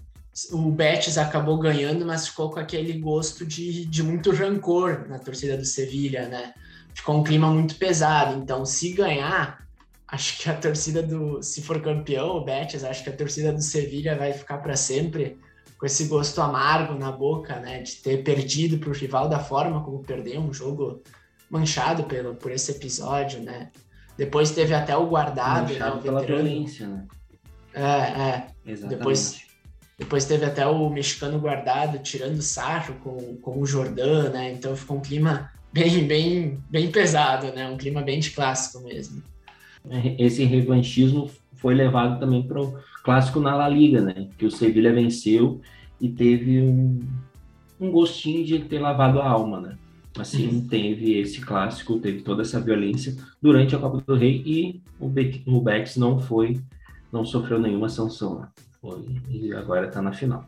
O 0.52 0.70
Betis 0.70 1.16
acabou 1.16 1.58
ganhando, 1.58 2.04
mas 2.04 2.28
ficou 2.28 2.50
com 2.50 2.60
aquele 2.60 2.98
gosto 2.98 3.46
de, 3.46 3.86
de 3.86 4.02
muito 4.02 4.30
rancor 4.30 5.06
na 5.08 5.18
torcida 5.18 5.56
do 5.56 5.64
Sevilha, 5.64 6.28
né? 6.28 6.52
ficou 6.96 7.18
um 7.18 7.22
clima 7.22 7.50
muito 7.50 7.76
pesado. 7.76 8.40
Então, 8.40 8.64
se 8.64 8.92
ganhar, 8.92 9.64
acho 10.08 10.38
que 10.38 10.48
a 10.48 10.54
torcida 10.54 11.02
do. 11.02 11.42
Se 11.42 11.60
for 11.60 11.80
campeão, 11.80 12.36
o 12.36 12.44
Betis, 12.44 12.82
acho 12.82 13.04
que 13.04 13.10
a 13.10 13.16
torcida 13.16 13.52
do 13.52 13.60
Sevilha 13.60 14.16
vai 14.16 14.32
ficar 14.32 14.58
para 14.58 14.74
sempre 14.74 15.38
com 15.78 15.84
esse 15.84 16.06
gosto 16.06 16.40
amargo 16.40 16.94
na 16.94 17.12
boca, 17.12 17.56
né? 17.60 17.82
De 17.82 17.96
ter 17.96 18.24
perdido 18.24 18.78
para 18.78 18.88
o 18.88 18.94
rival 18.94 19.28
da 19.28 19.38
forma 19.38 19.84
como 19.84 20.02
perdeu 20.02 20.40
um 20.40 20.52
jogo 20.52 21.02
manchado 21.50 22.04
pelo, 22.04 22.34
por 22.34 22.50
esse 22.50 22.72
episódio, 22.72 23.42
né? 23.42 23.70
Depois 24.16 24.50
teve 24.50 24.72
até 24.72 24.96
o 24.96 25.06
guardado, 25.06 25.74
né, 25.74 25.90
o 25.90 25.98
pela 25.98 26.22
violência, 26.22 26.86
né? 26.86 27.04
É, 27.74 27.82
é. 27.82 28.46
Exatamente. 28.64 28.98
Depois, 28.98 29.42
depois 29.98 30.26
teve 30.26 30.44
até 30.44 30.66
o 30.66 30.90
mexicano 30.90 31.38
guardado 31.38 31.98
tirando 32.00 32.42
sarro 32.42 32.94
com, 33.02 33.36
com 33.36 33.60
o 33.60 33.66
Jordan, 33.66 34.30
né? 34.30 34.52
Então 34.52 34.76
ficou 34.76 34.98
um 34.98 35.00
clima 35.00 35.50
bem, 35.72 36.06
bem, 36.06 36.58
bem 36.68 36.90
pesado, 36.90 37.46
né? 37.52 37.68
Um 37.68 37.78
clima 37.78 38.02
bem 38.02 38.20
de 38.20 38.30
clássico 38.30 38.84
mesmo. 38.84 39.22
Esse 40.18 40.44
revanchismo 40.44 41.30
foi 41.54 41.74
levado 41.74 42.20
também 42.20 42.42
para 42.42 42.60
o 42.60 42.78
clássico 43.02 43.40
na 43.40 43.54
La 43.54 43.68
Liga, 43.68 44.02
né? 44.02 44.28
Que 44.36 44.44
o 44.44 44.50
Sevilla 44.50 44.92
venceu 44.92 45.60
e 45.98 46.10
teve 46.10 46.60
um, 46.60 47.00
um 47.80 47.90
gostinho 47.90 48.44
de 48.44 48.58
ter 48.60 48.78
lavado 48.78 49.20
a 49.20 49.28
alma, 49.28 49.60
né? 49.60 49.78
Assim, 50.18 50.48
uhum. 50.48 50.68
teve 50.68 51.18
esse 51.18 51.40
clássico, 51.40 51.98
teve 51.98 52.20
toda 52.22 52.42
essa 52.42 52.60
violência 52.60 53.16
durante 53.40 53.74
a 53.74 53.78
Copa 53.78 54.02
do 54.06 54.14
Rei 54.14 54.42
e 54.44 54.80
o, 54.98 55.06
o 55.06 55.60
Betis 55.60 55.96
não 55.96 56.18
foi, 56.18 56.58
não 57.12 57.24
sofreu 57.24 57.58
nenhuma 57.58 57.88
sanção, 57.88 58.40
né? 58.40 58.48
Foi, 58.86 59.20
e 59.28 59.52
agora 59.52 59.88
está 59.88 60.00
na 60.00 60.12
final. 60.12 60.46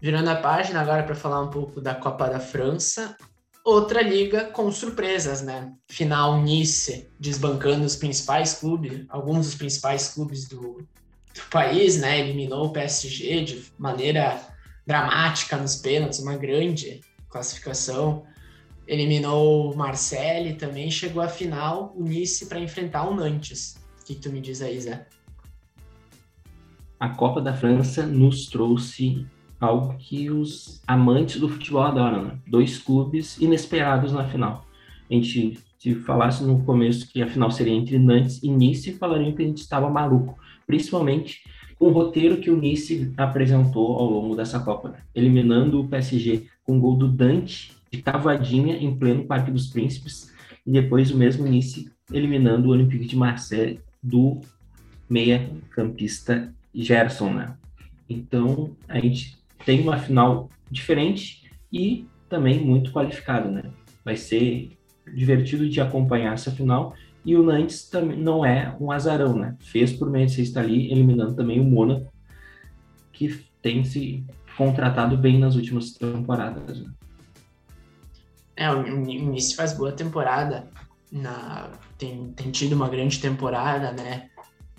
Virando 0.00 0.30
a 0.30 0.36
página 0.36 0.80
agora 0.80 1.02
para 1.02 1.16
falar 1.16 1.42
um 1.42 1.50
pouco 1.50 1.80
da 1.80 1.96
Copa 1.96 2.28
da 2.28 2.38
França, 2.38 3.16
outra 3.64 4.00
liga 4.00 4.44
com 4.44 4.70
surpresas, 4.70 5.42
né? 5.42 5.72
Final 5.88 6.40
Nice 6.42 7.10
desbancando 7.18 7.84
os 7.84 7.96
principais 7.96 8.54
clubes, 8.54 9.04
alguns 9.08 9.46
dos 9.46 9.54
principais 9.56 10.14
clubes 10.14 10.46
do, 10.46 10.86
do 11.34 11.42
país, 11.50 11.98
né? 11.98 12.20
Eliminou 12.20 12.66
o 12.66 12.72
PSG 12.72 13.42
de 13.42 13.64
maneira 13.76 14.40
dramática 14.86 15.56
nos 15.56 15.74
pênaltis, 15.74 16.20
uma 16.20 16.36
grande 16.36 17.00
classificação. 17.28 18.24
Eliminou 18.90 19.72
o 19.72 19.76
Marseille 19.76 20.54
também 20.54 20.90
chegou 20.90 21.22
à 21.22 21.28
final 21.28 21.94
o 21.96 22.02
Nice 22.02 22.46
para 22.46 22.58
enfrentar 22.58 23.08
o 23.08 23.14
Nantes. 23.14 23.80
O 24.02 24.04
que, 24.04 24.16
que 24.16 24.20
tu 24.20 24.32
me 24.32 24.40
diz 24.40 24.60
aí, 24.60 24.80
Zé? 24.80 25.06
A 26.98 27.10
Copa 27.10 27.40
da 27.40 27.52
França 27.52 28.04
nos 28.04 28.48
trouxe 28.48 29.24
algo 29.60 29.96
que 29.96 30.28
os 30.28 30.82
amantes 30.88 31.38
do 31.40 31.48
futebol 31.48 31.82
adoram, 31.82 32.24
né? 32.24 32.38
Dois 32.48 32.78
clubes 32.78 33.38
inesperados 33.38 34.12
na 34.12 34.24
final. 34.24 34.66
A 35.08 35.14
gente, 35.14 35.60
se 35.78 35.94
falasse 35.94 36.42
no 36.42 36.64
começo 36.64 37.08
que 37.12 37.22
a 37.22 37.28
final 37.28 37.52
seria 37.52 37.74
entre 37.74 37.96
Nantes 37.96 38.42
e 38.42 38.50
Nice, 38.50 38.94
falariam 38.94 39.32
que 39.36 39.42
a 39.44 39.46
gente 39.46 39.58
estava 39.58 39.88
maluco, 39.88 40.36
principalmente 40.66 41.44
com 41.78 41.86
o 41.86 41.92
roteiro 41.92 42.38
que 42.38 42.50
o 42.50 42.56
Nice 42.56 43.14
apresentou 43.16 43.96
ao 43.96 44.10
longo 44.10 44.34
dessa 44.34 44.58
Copa, 44.58 44.88
né? 44.88 44.98
eliminando 45.14 45.80
o 45.80 45.86
PSG 45.86 46.48
com 46.64 46.76
o 46.76 46.80
gol 46.80 46.96
do 46.96 47.06
Dante 47.06 47.78
de 47.90 48.02
cavadinha 48.02 48.76
em 48.76 48.96
pleno 48.96 49.24
Parque 49.24 49.50
dos 49.50 49.68
Príncipes, 49.68 50.32
e 50.66 50.70
depois 50.70 51.10
o 51.10 51.16
mesmo 51.16 51.46
Nice 51.46 51.90
eliminando 52.12 52.68
o 52.68 52.72
Olympique 52.72 53.06
de 53.06 53.16
Marseille 53.16 53.80
do 54.02 54.40
meia-campista 55.08 56.52
Gerson, 56.74 57.32
né? 57.32 57.56
Então, 58.08 58.76
a 58.88 58.98
gente 58.98 59.38
tem 59.64 59.80
uma 59.80 59.98
final 59.98 60.48
diferente 60.70 61.50
e 61.72 62.06
também 62.28 62.64
muito 62.64 62.92
qualificada, 62.92 63.50
né? 63.50 63.62
Vai 64.04 64.16
ser 64.16 64.70
divertido 65.14 65.68
de 65.68 65.80
acompanhar 65.80 66.34
essa 66.34 66.50
final 66.50 66.94
e 67.24 67.36
o 67.36 67.42
Nantes 67.42 67.88
também 67.88 68.16
não 68.16 68.44
é 68.44 68.74
um 68.80 68.90
azarão, 68.90 69.36
né? 69.36 69.56
Fez 69.60 69.92
por 69.92 70.08
merecer 70.10 70.44
estar 70.44 70.60
ali, 70.60 70.90
eliminando 70.90 71.34
também 71.34 71.60
o 71.60 71.64
Mônaco, 71.64 72.12
que 73.12 73.44
tem 73.60 73.84
se 73.84 74.24
contratado 74.56 75.16
bem 75.16 75.38
nas 75.38 75.54
últimas 75.54 75.92
temporadas. 75.92 76.80
Né? 76.80 76.90
É, 78.60 78.70
o 78.70 78.82
Nice 78.82 79.56
faz 79.56 79.72
boa 79.72 79.90
temporada, 79.90 80.68
na, 81.10 81.70
tem, 81.96 82.30
tem 82.34 82.50
tido 82.50 82.74
uma 82.74 82.90
grande 82.90 83.18
temporada, 83.18 83.90
né? 83.90 84.28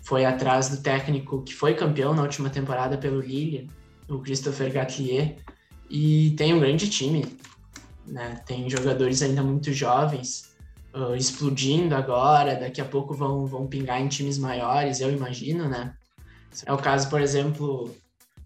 Foi 0.04 0.24
atrás 0.24 0.70
do 0.70 0.84
técnico 0.84 1.42
que 1.42 1.52
foi 1.52 1.74
campeão 1.74 2.14
na 2.14 2.22
última 2.22 2.52
temporada 2.52 2.96
pelo 2.96 3.20
Lille, 3.20 3.72
o 4.08 4.20
Christopher 4.20 4.72
Gatlier, 4.72 5.36
e 5.90 6.30
tem 6.38 6.54
um 6.54 6.60
grande 6.60 6.88
time, 6.92 7.26
né? 8.06 8.40
Tem 8.46 8.70
jogadores 8.70 9.24
ainda 9.24 9.42
muito 9.42 9.74
jovens. 9.74 10.52
uh, 10.94 11.16
explodindo 11.16 11.96
agora, 11.96 12.56
daqui 12.56 12.82
a 12.82 12.86
pouco 12.86 13.16
vão, 13.16 13.48
vão 13.48 13.66
pingar 13.66 14.00
em 14.00 14.08
times 14.08 14.38
maiores, 14.38 15.02
eu 15.02 15.12
imagino, 15.12 15.68
né? 15.68 15.96
É 16.68 16.72
o 16.72 16.78
caso, 16.78 17.10
por 17.10 17.20
exemplo, 17.20 17.96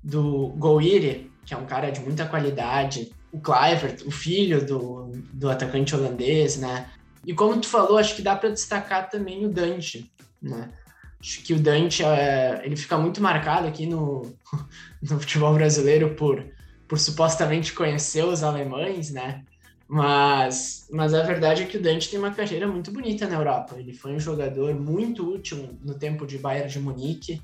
do 0.02 0.50
Gouiri, 0.56 1.30
que 1.46 1.54
é 1.54 1.58
um 1.58 1.66
cara 1.66 1.92
de 1.92 2.00
muita 2.00 2.26
qualidade, 2.26 3.12
o 3.36 3.42
Clivert, 3.42 4.02
o 4.06 4.12
filho 4.12 4.66
do, 4.66 5.12
do 5.34 5.50
atacante 5.50 5.94
holandês, 5.94 6.58
né? 6.58 6.90
E 7.26 7.34
como 7.34 7.60
tu 7.60 7.68
falou, 7.68 7.98
acho 7.98 8.16
que 8.16 8.22
dá 8.22 8.36
para 8.36 8.50
destacar 8.50 9.10
também 9.10 9.46
o 9.46 9.50
Dante, 9.50 10.10
né? 10.42 10.72
Acho 11.20 11.42
que 11.44 11.54
o 11.54 11.60
Dante 11.60 12.04
é, 12.04 12.62
ele 12.64 12.76
fica 12.76 12.98
muito 12.98 13.22
marcado 13.22 13.68
aqui 13.68 13.86
no, 13.86 14.34
no 15.02 15.20
futebol 15.20 15.54
brasileiro 15.54 16.16
por, 16.16 16.46
por 16.88 16.98
supostamente 16.98 17.74
conhecer 17.74 18.24
os 18.24 18.42
alemães, 18.42 19.12
né? 19.12 19.44
Mas, 19.88 20.88
mas 20.92 21.14
a 21.14 21.22
verdade 21.22 21.64
é 21.64 21.66
que 21.66 21.78
o 21.78 21.82
Dante 21.82 22.10
tem 22.10 22.18
uma 22.18 22.32
carreira 22.32 22.68
muito 22.68 22.92
bonita 22.92 23.28
na 23.28 23.36
Europa. 23.36 23.76
Ele 23.78 23.94
foi 23.94 24.14
um 24.14 24.20
jogador 24.20 24.74
muito 24.74 25.30
útil 25.30 25.78
no 25.84 25.94
tempo 25.94 26.26
de 26.26 26.38
Bayern 26.38 26.72
de 26.72 26.80
Munique, 26.80 27.42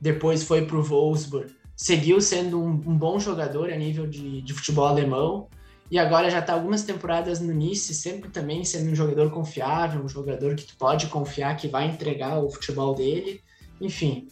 depois 0.00 0.44
foi 0.44 0.64
para 0.66 0.76
o 0.76 0.82
Wolfsburg, 0.82 1.52
seguiu 1.76 2.20
sendo 2.20 2.60
um, 2.60 2.70
um, 2.70 2.96
bom 2.96 3.18
jogador 3.18 3.72
a 3.72 3.76
nível 3.76 4.06
de, 4.06 4.42
de 4.42 4.52
futebol 4.52 4.86
alemão, 4.86 5.48
e 5.90 5.98
agora 5.98 6.30
já 6.30 6.38
está 6.38 6.54
algumas 6.54 6.84
temporadas 6.84 7.38
no 7.38 7.52
Nice, 7.52 7.94
sempre 7.94 8.30
também 8.30 8.64
sendo 8.64 8.90
um 8.90 8.94
jogador 8.94 9.30
confiável, 9.30 10.02
um 10.02 10.08
jogador 10.08 10.54
que 10.54 10.64
tu 10.64 10.74
pode 10.76 11.06
confiar 11.08 11.56
que 11.56 11.68
vai 11.68 11.86
entregar 11.86 12.38
o 12.38 12.50
futebol 12.50 12.94
dele. 12.94 13.42
Enfim, 13.78 14.28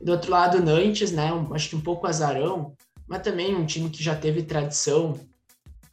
do 0.00 0.12
outro 0.12 0.30
lado, 0.30 0.60
Nantes, 0.60 1.12
né? 1.12 1.32
Um, 1.32 1.54
acho 1.54 1.68
que 1.68 1.76
um 1.76 1.80
pouco 1.80 2.06
azarão, 2.06 2.74
mas 3.06 3.22
também 3.22 3.54
um 3.54 3.64
time 3.64 3.88
que 3.88 4.02
já 4.02 4.16
teve 4.16 4.42
tradição 4.42 5.18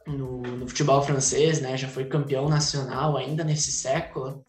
no, 0.06 0.42
no, 0.42 0.68
futebol 0.68 1.00
francês, 1.02 1.60
né? 1.60 1.76
Já 1.76 1.86
foi 1.86 2.06
campeão 2.06 2.48
nacional 2.48 3.16
ainda 3.16 3.44
nesse 3.44 3.70
século. 3.70 4.44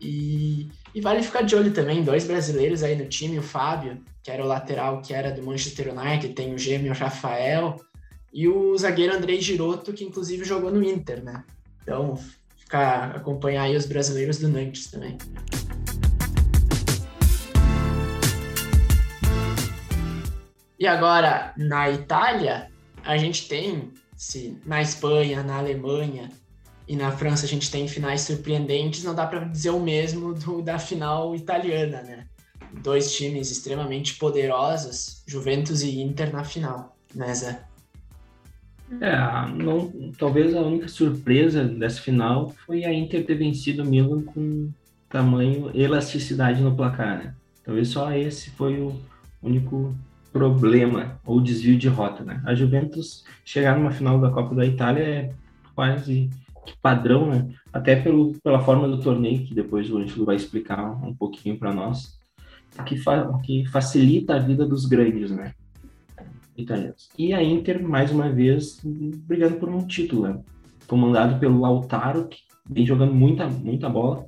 E, 0.00 0.68
e, 0.94 1.00
vale 1.00 1.22
ficar 1.22 1.42
de 1.42 1.54
olho 1.56 1.72
também, 1.72 2.02
dois 2.02 2.24
brasileiros 2.26 2.82
aí 2.82 2.96
no 2.96 3.08
time, 3.08 3.38
o 3.38 3.42
Fábio, 3.42 4.02
que 4.26 4.30
era 4.32 4.42
o 4.42 4.48
lateral 4.48 5.00
que 5.00 5.14
era 5.14 5.30
do 5.30 5.40
Manchester 5.40 5.96
United, 5.96 6.34
tem 6.34 6.52
o 6.52 6.58
gêmeo 6.58 6.92
Rafael, 6.92 7.80
e 8.32 8.48
o 8.48 8.76
zagueiro 8.76 9.14
Andrei 9.14 9.40
Giroto, 9.40 9.92
que 9.92 10.02
inclusive 10.02 10.44
jogou 10.44 10.72
no 10.72 10.82
Inter, 10.82 11.22
né? 11.22 11.44
Então, 11.80 12.18
ficar 12.56 13.14
acompanhar 13.14 13.62
aí 13.62 13.76
os 13.76 13.86
brasileiros 13.86 14.38
do 14.38 14.48
Nantes 14.48 14.90
também. 14.90 15.16
E 20.76 20.88
agora, 20.88 21.54
na 21.56 21.88
Itália, 21.88 22.68
a 23.04 23.16
gente 23.16 23.46
tem 23.46 23.92
se 24.16 24.58
na 24.66 24.82
Espanha, 24.82 25.44
na 25.44 25.58
Alemanha 25.58 26.30
e 26.88 26.96
na 26.96 27.12
França 27.12 27.46
a 27.46 27.48
gente 27.48 27.70
tem 27.70 27.86
finais 27.86 28.22
surpreendentes, 28.22 29.04
não 29.04 29.14
dá 29.14 29.24
para 29.24 29.44
dizer 29.44 29.70
o 29.70 29.78
mesmo 29.78 30.34
do, 30.34 30.62
da 30.62 30.80
final 30.80 31.32
italiana, 31.36 32.02
né? 32.02 32.26
Dois 32.82 33.14
times 33.14 33.50
extremamente 33.50 34.14
poderosos, 34.14 35.22
Juventus 35.26 35.82
e 35.82 36.00
Inter 36.00 36.32
na 36.32 36.44
final, 36.44 36.96
né, 37.14 37.34
Zé? 37.34 37.64
É, 39.00 39.16
não, 39.52 40.12
talvez 40.16 40.54
a 40.54 40.60
única 40.60 40.86
surpresa 40.86 41.64
dessa 41.64 42.00
final 42.00 42.54
foi 42.64 42.84
a 42.84 42.92
Inter 42.92 43.26
ter 43.26 43.34
vencido 43.34 43.82
o 43.82 43.86
Milan 43.86 44.22
com 44.22 44.70
tamanho 45.08 45.70
elasticidade 45.74 46.62
no 46.62 46.74
placar, 46.74 47.18
né? 47.18 47.34
Talvez 47.64 47.88
só 47.88 48.12
esse 48.12 48.50
foi 48.50 48.80
o 48.80 48.94
único 49.42 49.94
problema 50.32 51.18
ou 51.24 51.40
desvio 51.40 51.76
de 51.76 51.88
rota, 51.88 52.22
né? 52.22 52.40
A 52.44 52.54
Juventus 52.54 53.24
chegar 53.44 53.76
numa 53.76 53.90
final 53.90 54.20
da 54.20 54.30
Copa 54.30 54.54
da 54.54 54.64
Itália 54.64 55.02
é 55.02 55.34
quase 55.74 56.30
padrão, 56.80 57.28
né? 57.28 57.48
Até 57.72 57.96
pelo, 57.96 58.34
pela 58.42 58.60
forma 58.60 58.86
do 58.86 59.00
torneio, 59.00 59.44
que 59.44 59.54
depois 59.54 59.90
o 59.90 59.98
Ângelo 59.98 60.24
vai 60.24 60.36
explicar 60.36 60.84
um 61.04 61.14
pouquinho 61.14 61.58
para 61.58 61.72
nós, 61.72 62.15
que, 62.84 62.96
fa 62.96 63.38
que 63.42 63.64
facilita 63.66 64.34
a 64.34 64.38
vida 64.38 64.66
dos 64.66 64.86
grandes, 64.86 65.30
né? 65.30 65.52
Italianos. 66.56 67.08
E 67.18 67.34
a 67.34 67.42
Inter, 67.42 67.82
mais 67.82 68.10
uma 68.10 68.30
vez, 68.30 68.80
brigando 68.82 69.56
por 69.56 69.68
um 69.68 69.86
título, 69.86 70.28
né? 70.28 70.40
comandado 70.86 71.38
pelo 71.38 71.60
Lautaro, 71.60 72.28
que 72.28 72.38
vem 72.68 72.86
jogando 72.86 73.12
muita, 73.12 73.46
muita 73.46 73.88
bola 73.88 74.26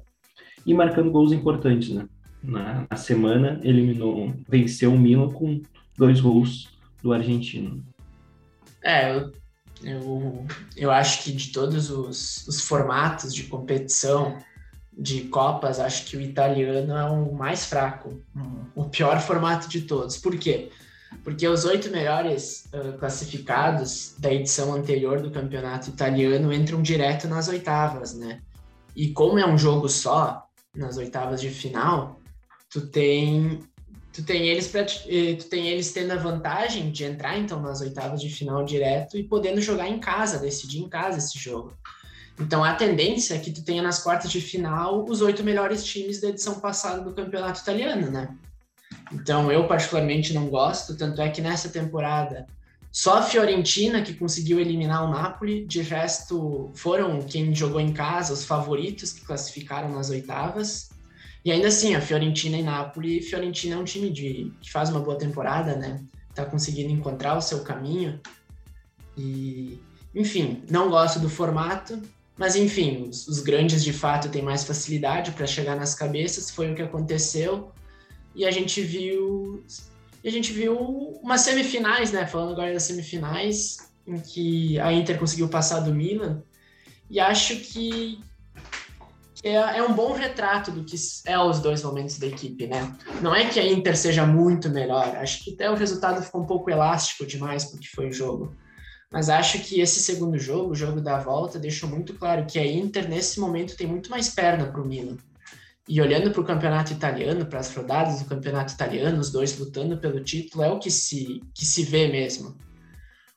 e 0.67 0.75
marcando 0.75 1.11
gols 1.11 1.33
importantes, 1.33 1.91
né? 1.91 2.07
Na, 2.43 2.87
na 2.89 2.97
semana, 2.97 3.61
eliminou, 3.65 4.33
venceu 4.49 4.95
o 4.95 4.99
Milan 4.99 5.29
com 5.31 5.61
dois 5.97 6.21
gols 6.21 6.69
do 7.03 7.13
argentino. 7.13 7.83
É, 8.83 9.13
eu, 9.13 9.33
eu, 9.83 10.47
eu 10.77 10.91
acho 10.91 11.25
que 11.25 11.33
de 11.33 11.51
todos 11.51 11.91
os, 11.91 12.47
os 12.47 12.61
formatos 12.61 13.35
de 13.35 13.45
competição 13.45 14.39
de 14.99 15.23
Copas, 15.29 15.79
acho 15.79 16.07
que 16.07 16.17
o 16.17 16.21
italiano 16.21 16.93
é 16.93 17.05
o 17.05 17.33
mais 17.33 17.67
fraco, 17.67 18.21
o 18.75 18.85
pior 18.85 19.21
formato 19.21 19.69
de 19.69 19.83
todos. 19.83 20.17
Por 20.17 20.37
quê? 20.37 20.71
Porque 21.23 21.47
os 21.47 21.65
oito 21.65 21.89
melhores 21.91 22.69
uh, 22.73 22.99
classificados 22.99 24.15
da 24.19 24.33
edição 24.33 24.75
anterior 24.75 25.21
do 25.21 25.31
campeonato 25.31 25.89
italiano 25.89 26.53
entram 26.53 26.83
direto 26.83 27.29
nas 27.29 27.49
oitavas, 27.49 28.15
né? 28.15 28.41
E 28.95 29.13
como 29.13 29.39
é 29.39 29.47
um 29.47 29.57
jogo 29.57 29.89
só, 29.89 30.49
nas 30.75 30.97
oitavas 30.97 31.41
de 31.41 31.51
final, 31.51 32.21
tu 32.69 32.87
tem 32.89 33.61
tu 34.13 34.25
tem 34.25 34.49
eles 34.49 34.67
pra, 34.67 34.81
eh, 34.81 35.37
tu 35.39 35.45
tem 35.49 35.69
eles 35.69 35.93
tendo 35.93 36.11
a 36.11 36.17
vantagem 36.17 36.91
de 36.91 37.05
entrar 37.05 37.39
então 37.39 37.63
nas 37.63 37.81
oitavas 37.81 38.21
de 38.21 38.29
final 38.29 38.65
direto 38.65 39.17
e 39.17 39.23
podendo 39.23 39.61
jogar 39.61 39.89
em 39.89 40.01
casa, 40.01 40.41
decidir 40.41 40.81
em 40.81 40.89
casa 40.89 41.19
esse 41.19 41.39
jogo. 41.39 41.73
Então 42.41 42.63
a 42.63 42.75
tendência 42.75 43.35
é 43.35 43.39
que 43.39 43.51
tu 43.51 43.63
tenha 43.63 43.83
nas 43.83 44.03
quartas 44.03 44.31
de 44.31 44.41
final 44.41 45.05
os 45.09 45.21
oito 45.21 45.43
melhores 45.43 45.85
times 45.85 46.21
da 46.21 46.29
edição 46.29 46.61
passada 46.61 47.03
do 47.03 47.13
campeonato 47.13 47.61
italiano, 47.61 48.11
né? 48.11 48.29
Então 49.13 49.51
eu 49.51 49.67
particularmente 49.67 50.33
não 50.33 50.49
gosto, 50.49 50.97
tanto 50.97 51.21
é 51.21 51.29
que 51.29 51.41
nessa 51.41 51.69
temporada 51.69 52.47
só 52.91 53.19
a 53.19 53.23
Fiorentina 53.23 54.03
que 54.03 54.15
conseguiu 54.15 54.59
eliminar 54.59 55.05
o 55.05 55.11
Napoli, 55.11 55.67
de 55.67 55.83
resto 55.83 56.71
foram 56.75 57.23
quem 57.23 57.55
jogou 57.55 57.81
em 57.81 57.93
casa, 57.93 58.33
os 58.33 58.45
favoritos 58.45 59.13
que 59.13 59.25
classificaram 59.25 59.91
nas 59.91 60.11
oitavas. 60.11 60.91
E 61.45 61.53
ainda 61.53 61.69
assim, 61.69 61.95
a 61.95 62.01
Fiorentina 62.01 62.57
e 62.57 62.63
Napoli, 62.63 63.23
Fiorentina 63.23 63.77
é 63.77 63.79
um 63.79 63.85
time 63.85 64.11
de, 64.11 64.53
que 64.61 64.71
faz 64.71 64.91
uma 64.91 65.01
boa 65.01 65.19
temporada, 65.19 65.77
né? 65.77 66.03
Tá 66.35 66.45
conseguindo 66.45 66.91
encontrar 66.91 67.37
o 67.37 67.43
seu 67.43 67.61
caminho. 67.63 68.21
E, 69.17 69.81
enfim, 70.15 70.65
não 70.71 70.89
gosto 70.89 71.21
do 71.21 71.29
formato, 71.29 72.01
mas 72.39 72.55
enfim, 72.55 73.09
os, 73.09 73.27
os 73.27 73.41
grandes 73.41 73.83
de 73.83 73.93
fato 73.93 74.29
têm 74.29 74.43
mais 74.43 74.65
facilidade 74.65 75.33
para 75.33 75.47
chegar 75.47 75.75
nas 75.75 75.95
cabeças, 75.95 76.51
foi 76.51 76.71
o 76.71 76.75
que 76.75 76.83
aconteceu. 76.83 77.73
E 78.35 78.47
a 78.47 78.51
gente 78.51 78.81
viu 78.81 79.65
a 80.25 80.31
gente 80.31 80.53
viu 80.53 80.77
umas 81.23 81.41
semifinais, 81.43 82.13
né? 82.13 82.27
Falando 82.27 82.53
agora 82.53 82.73
das 82.73 82.85
semifinais, 82.85 83.79
em 84.07 84.19
que 84.19 84.79
a 84.81 84.93
Inter 84.93 85.19
conseguiu 85.19 85.49
passar 85.49 85.81
do 85.81 85.95
Milan. 85.95 86.43
E 87.11 87.19
acho 87.21 87.57
que, 87.57 88.21
é, 89.43 89.55
é, 89.55 89.83
um 89.83 89.95
bom 89.95 90.13
retrato 90.13 90.71
do 90.71 90.85
que 90.85 90.97
é 91.25 91.39
os 91.39 91.61
dois 91.61 91.83
momentos 91.83 92.19
da 92.19 92.27
equipe, 92.27 92.67
né? 92.67 92.95
Não 93.23 93.35
é 93.35 93.49
que 93.49 93.59
a 93.59 93.67
Inter 93.67 93.97
seja 93.97 94.27
muito 94.27 94.69
melhor, 94.69 95.17
acho 95.17 95.45
que 95.45 95.55
até 95.55 95.71
o 95.71 95.75
resultado 95.75 96.23
ficou 96.23 96.43
um 96.43 96.47
pouco 96.47 96.71
elástico 96.71 97.25
demais 97.25 97.65
porque 97.65 97.89
foi 97.89 98.09
o 98.09 98.13
jogo. 98.13 98.55
Mas 99.11 99.29
acho 99.31 99.61
que 99.61 99.81
esse 99.81 100.01
segundo 100.01 100.39
jogo, 100.39 100.73
o 100.73 100.75
jogo 100.75 101.01
da 101.01 101.19
volta, 101.19 101.59
deixou 101.59 101.89
muito 101.89 102.13
claro 102.15 102.45
que 102.47 102.59
a 102.59 102.67
Inter, 102.67 103.09
nesse 103.09 103.41
momento, 103.41 103.77
tem 103.77 103.87
muito 103.87 104.11
mais 104.11 104.29
perna 104.29 104.67
para 104.67 104.81
o 104.81 104.87
Milan. 104.87 105.17
E 105.89 106.03
olhando 106.03 106.31
para 106.31 106.41
o 106.43 106.45
campeonato 106.45 106.93
italiano, 106.93 107.47
para 107.47 107.61
as 107.61 107.75
rodadas 107.75 108.21
do 108.21 108.27
campeonato 108.27 108.75
italiano, 108.75 109.19
os 109.19 109.31
dois 109.31 109.59
lutando 109.59 109.97
pelo 109.97 110.23
título, 110.23 110.63
é 110.63 110.71
o 110.71 110.79
que 110.79 110.91
se, 110.91 111.43
que 111.55 111.65
se 111.65 111.83
vê 111.83 112.09
mesmo. 112.09 112.55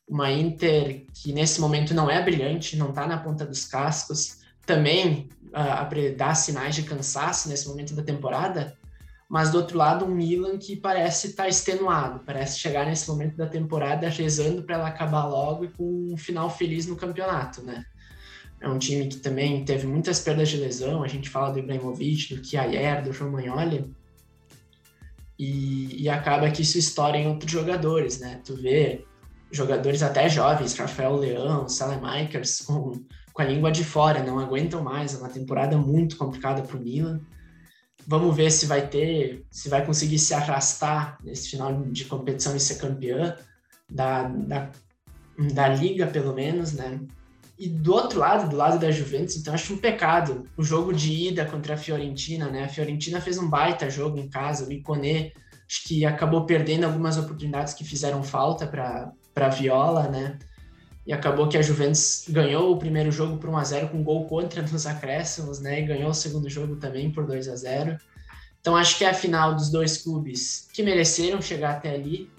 Uma 0.05 0.29
Inter 0.29 1.05
que 1.13 1.31
nesse 1.31 1.61
momento 1.61 1.93
não 1.93 2.11
é 2.11 2.21
brilhante, 2.21 2.75
não 2.75 2.89
está 2.89 3.07
na 3.07 3.17
ponta 3.17 3.45
dos 3.45 3.63
cascos, 3.63 4.41
também 4.65 5.29
uh, 5.47 6.15
dá 6.17 6.35
sinais 6.35 6.75
de 6.75 6.83
cansaço 6.83 7.47
nesse 7.47 7.69
momento 7.69 7.95
da 7.95 8.03
temporada, 8.03 8.77
mas 9.31 9.49
do 9.49 9.59
outro 9.59 9.77
lado 9.77 10.03
um 10.03 10.13
Milan 10.13 10.57
que 10.57 10.75
parece 10.75 11.27
estar 11.27 11.43
tá 11.43 11.49
extenuado, 11.49 12.19
parece 12.25 12.59
chegar 12.59 12.85
nesse 12.85 13.09
momento 13.09 13.37
da 13.37 13.47
temporada 13.47 14.09
rezando 14.09 14.61
para 14.61 14.75
ela 14.75 14.89
acabar 14.89 15.25
logo 15.25 15.63
e 15.63 15.69
com 15.69 16.09
um 16.11 16.17
final 16.17 16.49
feliz 16.49 16.85
no 16.85 16.97
campeonato, 16.97 17.63
né? 17.63 17.85
É 18.59 18.67
um 18.67 18.77
time 18.77 19.07
que 19.07 19.19
também 19.19 19.63
teve 19.63 19.87
muitas 19.87 20.19
perdas 20.19 20.49
de 20.49 20.57
lesão, 20.57 21.01
a 21.01 21.07
gente 21.07 21.29
fala 21.29 21.49
do 21.49 21.59
Ibrahimovic, 21.59 22.35
do 22.35 22.41
Kiaer, 22.41 23.05
do 23.05 23.13
João 23.13 23.31
Magnoli, 23.31 23.89
e, 25.39 26.03
e 26.03 26.09
acaba 26.09 26.51
que 26.51 26.63
isso 26.63 26.77
estoura 26.77 27.17
em 27.17 27.27
outros 27.27 27.49
jogadores, 27.49 28.19
né? 28.19 28.41
Tu 28.43 28.53
vê 28.57 29.05
jogadores 29.49 30.03
até 30.03 30.27
jovens, 30.27 30.77
Rafael 30.77 31.15
Leão, 31.15 31.69
Salemakers, 31.69 32.59
com 32.59 32.99
com 33.33 33.41
a 33.41 33.45
língua 33.45 33.71
de 33.71 33.85
fora, 33.85 34.21
não 34.21 34.39
aguentam 34.39 34.83
mais. 34.83 35.13
É 35.13 35.17
uma 35.17 35.29
temporada 35.29 35.77
muito 35.77 36.17
complicada 36.17 36.61
para 36.61 36.75
o 36.75 36.81
Milan. 36.81 37.21
Vamos 38.07 38.35
ver 38.35 38.51
se 38.51 38.65
vai 38.65 38.87
ter, 38.87 39.45
se 39.51 39.69
vai 39.69 39.85
conseguir 39.85 40.19
se 40.19 40.33
arrastar 40.33 41.17
nesse 41.23 41.49
final 41.49 41.81
de 41.83 42.05
competição 42.05 42.55
e 42.55 42.59
ser 42.59 42.75
campeã 42.75 43.35
da, 43.89 44.23
da, 44.23 44.71
da 45.53 45.67
liga, 45.67 46.07
pelo 46.07 46.33
menos, 46.33 46.73
né? 46.73 46.99
e 47.61 47.69
do 47.69 47.93
outro 47.93 48.17
lado, 48.17 48.49
do 48.49 48.55
lado 48.55 48.79
da 48.79 48.89
Juventus, 48.89 49.35
então 49.35 49.53
acho 49.53 49.75
um 49.75 49.77
pecado 49.77 50.45
o 50.57 50.63
jogo 50.63 50.91
de 50.91 51.27
ida 51.27 51.45
contra 51.45 51.75
a 51.75 51.77
Fiorentina, 51.77 52.49
né? 52.49 52.63
A 52.63 52.67
Fiorentina 52.67 53.21
fez 53.21 53.37
um 53.37 53.47
baita 53.47 53.87
jogo 53.87 54.17
em 54.17 54.27
casa, 54.27 54.67
o 54.67 54.71
Iconé 54.71 55.31
acho 55.69 55.83
que 55.87 56.03
acabou 56.03 56.43
perdendo 56.47 56.85
algumas 56.85 57.19
oportunidades 57.19 57.75
que 57.75 57.83
fizeram 57.83 58.23
falta 58.23 58.65
para 58.65 59.11
para 59.31 59.49
Viola, 59.49 60.09
né? 60.09 60.39
E 61.05 61.13
acabou 61.13 61.47
que 61.49 61.57
a 61.57 61.61
Juventus 61.61 62.25
ganhou 62.29 62.71
o 62.71 62.77
primeiro 62.77 63.11
jogo 63.11 63.37
por 63.37 63.49
1 63.49 63.57
a 63.57 63.63
0 63.63 63.89
com 63.89 64.03
gol 64.03 64.27
contra 64.27 64.61
nos 64.61 64.85
acréscimos, 64.85 65.59
né? 65.59 65.81
E 65.81 65.85
ganhou 65.85 66.11
o 66.11 66.13
segundo 66.13 66.49
jogo 66.49 66.75
também 66.75 67.11
por 67.11 67.25
2 67.25 67.47
a 67.47 67.55
0. 67.55 67.97
Então 68.59 68.75
acho 68.75 68.97
que 68.97 69.03
é 69.03 69.09
a 69.09 69.13
final 69.13 69.55
dos 69.55 69.71
dois 69.71 69.97
clubes 69.97 70.67
que 70.71 70.83
mereceram 70.83 71.41
chegar 71.41 71.71
até 71.71 71.95
ali 71.95 72.29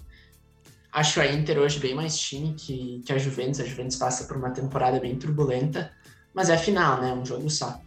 Acho 0.92 1.22
a 1.22 1.26
Inter 1.26 1.58
hoje 1.58 1.80
bem 1.80 1.94
mais 1.94 2.18
time 2.18 2.52
que, 2.52 3.00
que 3.06 3.14
a 3.14 3.18
Juventus. 3.18 3.60
A 3.60 3.64
Juventus 3.64 3.96
passa 3.96 4.24
por 4.26 4.36
uma 4.36 4.50
temporada 4.50 5.00
bem 5.00 5.16
turbulenta, 5.16 5.90
mas 6.34 6.50
é 6.50 6.58
final, 6.58 7.00
né? 7.00 7.14
Um 7.14 7.24
jogo 7.24 7.48
só. 7.48 7.80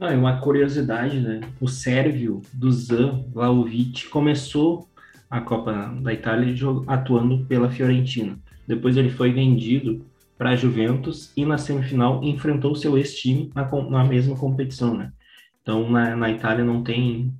É 0.00 0.16
uma 0.16 0.40
curiosidade, 0.40 1.20
né? 1.20 1.40
O 1.60 1.68
sérvio 1.68 2.40
Dusan 2.50 3.26
Vlaovic 3.30 4.08
começou 4.08 4.88
a 5.30 5.42
Copa 5.42 5.94
da 6.00 6.14
Itália 6.14 6.54
atuando 6.86 7.44
pela 7.44 7.70
Fiorentina. 7.70 8.38
Depois 8.74 8.96
ele 8.96 9.10
foi 9.10 9.30
vendido 9.30 10.02
para 10.38 10.50
a 10.50 10.56
Juventus 10.56 11.30
e 11.36 11.44
na 11.44 11.58
semifinal 11.58 12.24
enfrentou 12.24 12.74
seu 12.74 12.96
ex-time 12.96 13.50
na, 13.54 13.68
na, 13.90 14.02
mesma 14.02 14.34
competição, 14.34 14.96
né? 14.96 15.12
Então 15.60 15.90
na, 15.90 16.16
na 16.16 16.30
Itália 16.30 16.64
não 16.64 16.82
tem 16.82 17.34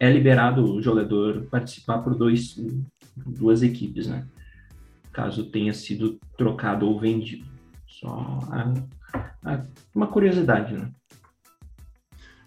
é 0.00 0.10
liberado 0.10 0.64
o 0.64 0.80
jogador 0.80 1.42
participar 1.50 1.98
por 1.98 2.14
dois 2.14 2.58
duas 3.14 3.62
equipes, 3.62 4.06
né? 4.06 4.26
Caso 5.12 5.44
tenha 5.50 5.74
sido 5.74 6.18
trocado 6.38 6.88
ou 6.88 6.98
vendido. 6.98 7.44
Só 7.86 8.38
a, 8.50 8.72
a, 9.44 9.64
uma 9.94 10.06
curiosidade, 10.06 10.72
né? 10.72 10.90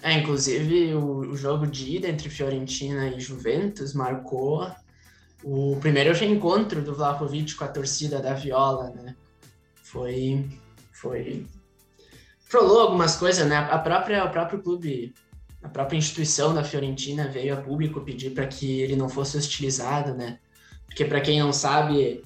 É, 0.02 0.14
inclusive 0.14 0.96
o, 0.96 1.20
o, 1.20 1.38
jogo 1.38 1.68
de 1.68 1.98
ida 1.98 2.08
entre 2.08 2.32
Fiorentina 2.32 3.10
e 3.10 3.20
Juventus 3.20 3.94
marcou 3.94 4.68
o 5.50 5.78
primeiro 5.80 6.14
reencontro 6.14 6.82
do 6.82 6.94
Vlahovic 6.94 7.56
com 7.56 7.64
a 7.64 7.70
torcida 7.70 8.20
da 8.20 8.34
Viola, 8.34 8.90
né? 8.90 9.16
Foi, 9.76 10.46
foi, 10.92 11.46
rolou 12.54 12.82
algumas 12.82 13.16
coisas, 13.16 13.48
né? 13.48 13.56
A 13.56 13.80
própria, 13.80 14.26
o 14.26 14.30
próprio 14.30 14.62
clube, 14.62 15.14
a 15.64 15.70
própria 15.70 15.98
instituição 15.98 16.54
da 16.54 16.66
Fiorentina 16.66 17.30
veio 17.30 17.54
a 17.54 17.62
público 17.62 18.02
pedir 18.02 18.32
para 18.32 18.46
que 18.46 18.82
ele 18.82 18.98
não 18.98 19.08
fosse 19.08 19.38
hostilizado, 19.38 20.14
né? 20.14 20.38
Porque, 20.86 21.06
para 21.06 21.22
quem 21.22 21.40
não 21.40 21.54
sabe, 21.54 22.26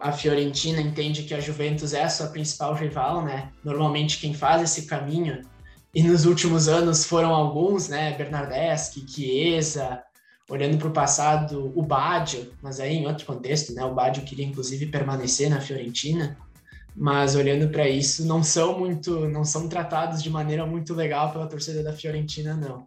a 0.00 0.10
Fiorentina 0.10 0.80
entende 0.80 1.22
que 1.22 1.34
a 1.34 1.38
Juventus 1.38 1.94
é 1.94 2.02
a 2.02 2.10
sua 2.10 2.26
principal 2.26 2.74
rival, 2.74 3.24
né? 3.24 3.52
Normalmente 3.62 4.18
quem 4.18 4.34
faz 4.34 4.62
esse 4.62 4.86
caminho, 4.86 5.42
e 5.94 6.02
nos 6.02 6.26
últimos 6.26 6.66
anos 6.66 7.04
foram 7.04 7.32
alguns, 7.32 7.88
né? 7.88 8.16
Bernardeschi, 8.16 9.06
Chiesa, 9.08 10.02
olhando 10.48 10.78
para 10.78 10.88
o 10.88 10.92
passado, 10.92 11.72
o 11.74 11.82
Baggio, 11.82 12.52
mas 12.62 12.78
aí 12.78 12.94
em 12.94 13.06
outro 13.06 13.26
contexto, 13.26 13.74
né? 13.74 13.84
O 13.84 13.94
Baggio 13.94 14.24
queria 14.24 14.46
inclusive 14.46 14.86
permanecer 14.86 15.50
na 15.50 15.60
Fiorentina, 15.60 16.36
mas 16.94 17.34
olhando 17.34 17.68
para 17.68 17.88
isso, 17.88 18.24
não 18.26 18.42
são 18.42 18.78
muito, 18.78 19.28
não 19.28 19.44
são 19.44 19.68
tratados 19.68 20.22
de 20.22 20.30
maneira 20.30 20.64
muito 20.64 20.94
legal 20.94 21.32
pela 21.32 21.46
torcida 21.46 21.82
da 21.82 21.92
Fiorentina, 21.92 22.54
não. 22.54 22.86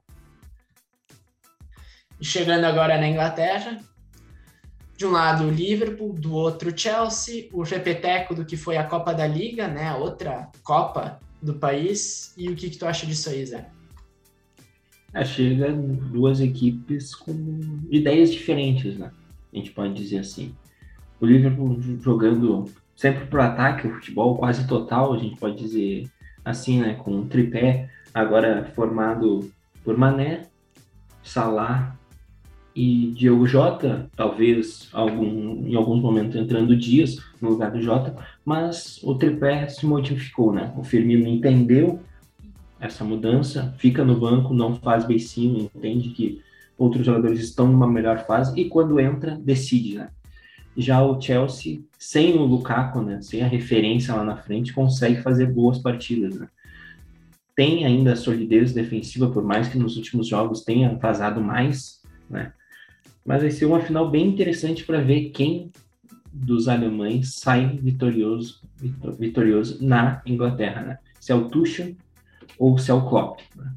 E 2.19 2.25
chegando 2.25 2.65
agora 2.65 2.97
na 2.97 3.07
Inglaterra, 3.07 3.79
de 4.97 5.05
um 5.05 5.11
lado 5.11 5.45
o 5.45 5.49
Liverpool, 5.49 6.13
do 6.13 6.33
outro 6.33 6.73
o 6.73 6.77
Chelsea, 6.77 7.49
o 7.53 7.61
repeteco 7.61 8.35
do 8.35 8.45
que 8.45 8.57
foi 8.57 8.77
a 8.77 8.83
Copa 8.83 9.13
da 9.13 9.27
Liga, 9.27 9.67
né, 9.67 9.93
outra 9.93 10.49
Copa 10.63 11.19
do 11.41 11.53
país. 11.53 12.33
E 12.35 12.49
o 12.49 12.55
que, 12.55 12.69
que 12.69 12.77
tu 12.77 12.85
acha 12.85 13.05
disso 13.05 13.29
aí, 13.29 13.45
Zé? 13.45 13.69
É, 15.13 15.25
chega 15.25 15.71
duas 15.71 16.39
equipes 16.39 17.15
com 17.15 17.33
ideias 17.89 18.31
diferentes, 18.31 18.97
né? 18.97 19.11
A 19.51 19.57
gente 19.57 19.71
pode 19.71 19.93
dizer 19.93 20.19
assim. 20.19 20.53
O 21.19 21.25
Liverpool 21.25 21.79
jogando 22.01 22.65
sempre 22.95 23.25
para 23.25 23.39
o 23.39 23.43
ataque, 23.43 23.87
o 23.87 23.93
futebol 23.95 24.37
quase 24.37 24.67
total, 24.67 25.13
a 25.13 25.17
gente 25.17 25.37
pode 25.37 25.57
dizer 25.57 26.07
assim, 26.45 26.79
né? 26.81 26.93
Com 26.93 27.11
um 27.11 27.27
tripé, 27.27 27.89
agora 28.13 28.71
formado 28.75 29.49
por 29.83 29.97
Mané, 29.97 30.43
Salah 31.23 31.95
e 32.75 33.11
Diogo 33.15 33.47
Jota, 33.47 34.09
talvez 34.15 34.89
algum, 34.93 35.67
em 35.67 35.75
alguns 35.75 36.01
momentos 36.01 36.35
entrando 36.35 36.77
Dias 36.77 37.17
no 37.41 37.49
lugar 37.49 37.71
do 37.71 37.81
Jota, 37.81 38.15
mas 38.45 38.99
o 39.03 39.15
tripé 39.15 39.67
se 39.67 39.85
modificou, 39.85 40.53
né? 40.53 40.73
O 40.77 40.83
Firmino 40.83 41.27
entendeu 41.27 41.99
essa 42.79 43.03
mudança, 43.03 43.73
fica 43.77 44.03
no 44.03 44.19
banco, 44.19 44.53
não 44.53 44.75
faz 44.75 45.05
beicinho, 45.05 45.69
entende 45.75 46.09
que 46.09 46.41
outros 46.77 47.05
jogadores 47.05 47.39
estão 47.41 47.67
numa 47.67 47.87
melhor 47.87 48.25
fase 48.25 48.59
e 48.59 48.69
quando 48.69 48.99
entra, 48.99 49.35
decide, 49.35 49.97
né? 49.97 50.09
Já 50.77 51.03
o 51.03 51.19
Chelsea, 51.19 51.81
sem 51.97 52.37
o 52.37 52.45
Lukaku, 52.45 53.01
né, 53.01 53.21
sem 53.21 53.41
a 53.41 53.47
referência 53.47 54.15
lá 54.15 54.23
na 54.23 54.37
frente, 54.37 54.71
consegue 54.71 55.21
fazer 55.21 55.47
boas 55.47 55.79
partidas, 55.79 56.35
né? 56.39 56.47
Tem 57.53 57.85
ainda 57.85 58.13
a 58.13 58.15
solidez 58.15 58.71
defensiva, 58.71 59.29
por 59.29 59.43
mais 59.43 59.67
que 59.67 59.77
nos 59.77 59.97
últimos 59.97 60.27
jogos 60.27 60.63
tenha 60.63 60.95
vazado 60.95 61.41
mais, 61.41 62.01
né? 62.29 62.53
Mas 63.25 63.41
vai 63.41 63.51
ser 63.51 63.65
uma 63.65 63.81
final 63.81 64.09
bem 64.09 64.27
interessante 64.27 64.85
para 64.85 65.01
ver 65.01 65.31
quem 65.31 65.69
dos 66.31 66.69
alemães 66.69 67.35
sai 67.35 67.77
vitorioso, 67.77 68.61
vitorioso 69.19 69.85
na 69.85 70.21
Inglaterra, 70.25 70.81
né? 70.81 70.97
Se 71.19 71.33
é 71.33 71.35
o 71.35 71.49
Tuchel 71.49 71.95
ou 72.57 72.77
se 72.77 72.91
é 72.91 72.93
o 72.93 73.07
Klopp. 73.07 73.39
Né? 73.55 73.71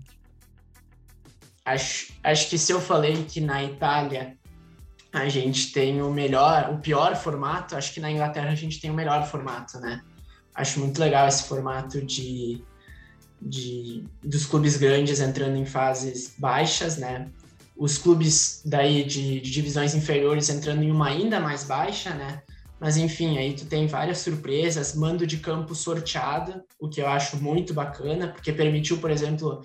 Acho, 1.65 2.13
acho 2.23 2.49
que 2.49 2.59
se 2.59 2.73
eu 2.73 2.81
falei 2.81 3.25
que 3.25 3.41
na 3.41 3.63
Itália 3.63 4.37
a 5.13 5.29
gente 5.29 5.73
tem 5.73 6.03
o 6.03 6.11
melhor, 6.11 6.73
o 6.73 6.79
pior 6.79 7.15
formato, 7.17 7.77
acho 7.77 7.93
que 7.93 8.01
na 8.01 8.11
Inglaterra 8.11 8.51
a 8.51 8.55
gente 8.55 8.81
tem 8.81 8.91
o 8.91 8.95
melhor 8.95 9.27
formato, 9.27 9.79
né? 9.79 10.03
Acho 10.55 10.81
muito 10.81 10.99
legal 10.99 11.29
esse 11.29 11.45
formato 11.45 12.05
de, 12.05 12.63
de 13.41 14.05
dos 14.23 14.47
clubes 14.47 14.77
grandes 14.77 15.21
entrando 15.21 15.57
em 15.57 15.67
fases 15.67 16.35
baixas, 16.39 16.97
né? 16.97 17.31
os 17.77 17.99
clubes 17.99 18.63
daí 18.65 19.05
de, 19.05 19.41
de, 19.41 19.51
divisões 19.51 19.95
inferiores 19.95 20.49
entrando 20.49 20.83
em 20.83 20.91
uma 20.91 21.09
ainda 21.09 21.41
mais 21.41 21.65
baixa, 21.65 22.11
né? 22.11 22.43
Mas 22.83 22.97
enfim, 22.97 23.39
aí 23.39 23.55
tu 23.55 23.65
tem 23.65 23.87
várias 23.87 24.19
surpresas, 24.19 24.97
mando 24.97 25.25
de 25.25 25.37
campo 25.37 25.73
sorteado, 25.73 26.65
o 26.81 26.89
que 26.89 27.01
eu 27.01 27.07
acho 27.07 27.41
muito 27.41 27.73
bacana, 27.73 28.27
porque 28.27 28.53
permitiu, 28.53 28.99
por 28.99 29.09
exemplo, 29.09 29.63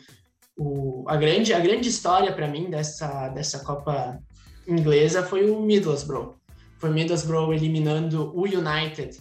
o, 0.55 1.03
a, 1.07 1.15
grande, 1.15 1.51
a 1.51 1.59
grande 1.59 1.89
história 1.89 2.31
para 2.31 2.47
mim 2.47 2.69
dessa, 2.69 3.29
dessa 3.29 3.57
Copa 3.63 4.19
inglesa 4.67 5.23
foi 5.23 5.49
o 5.49 5.59
Middlesbrough. 5.63 6.35
Foi 6.77 6.91
o 6.91 6.93
Middlesbrough 6.93 7.53
eliminando 7.53 8.31
o 8.35 8.43
United 8.43 9.17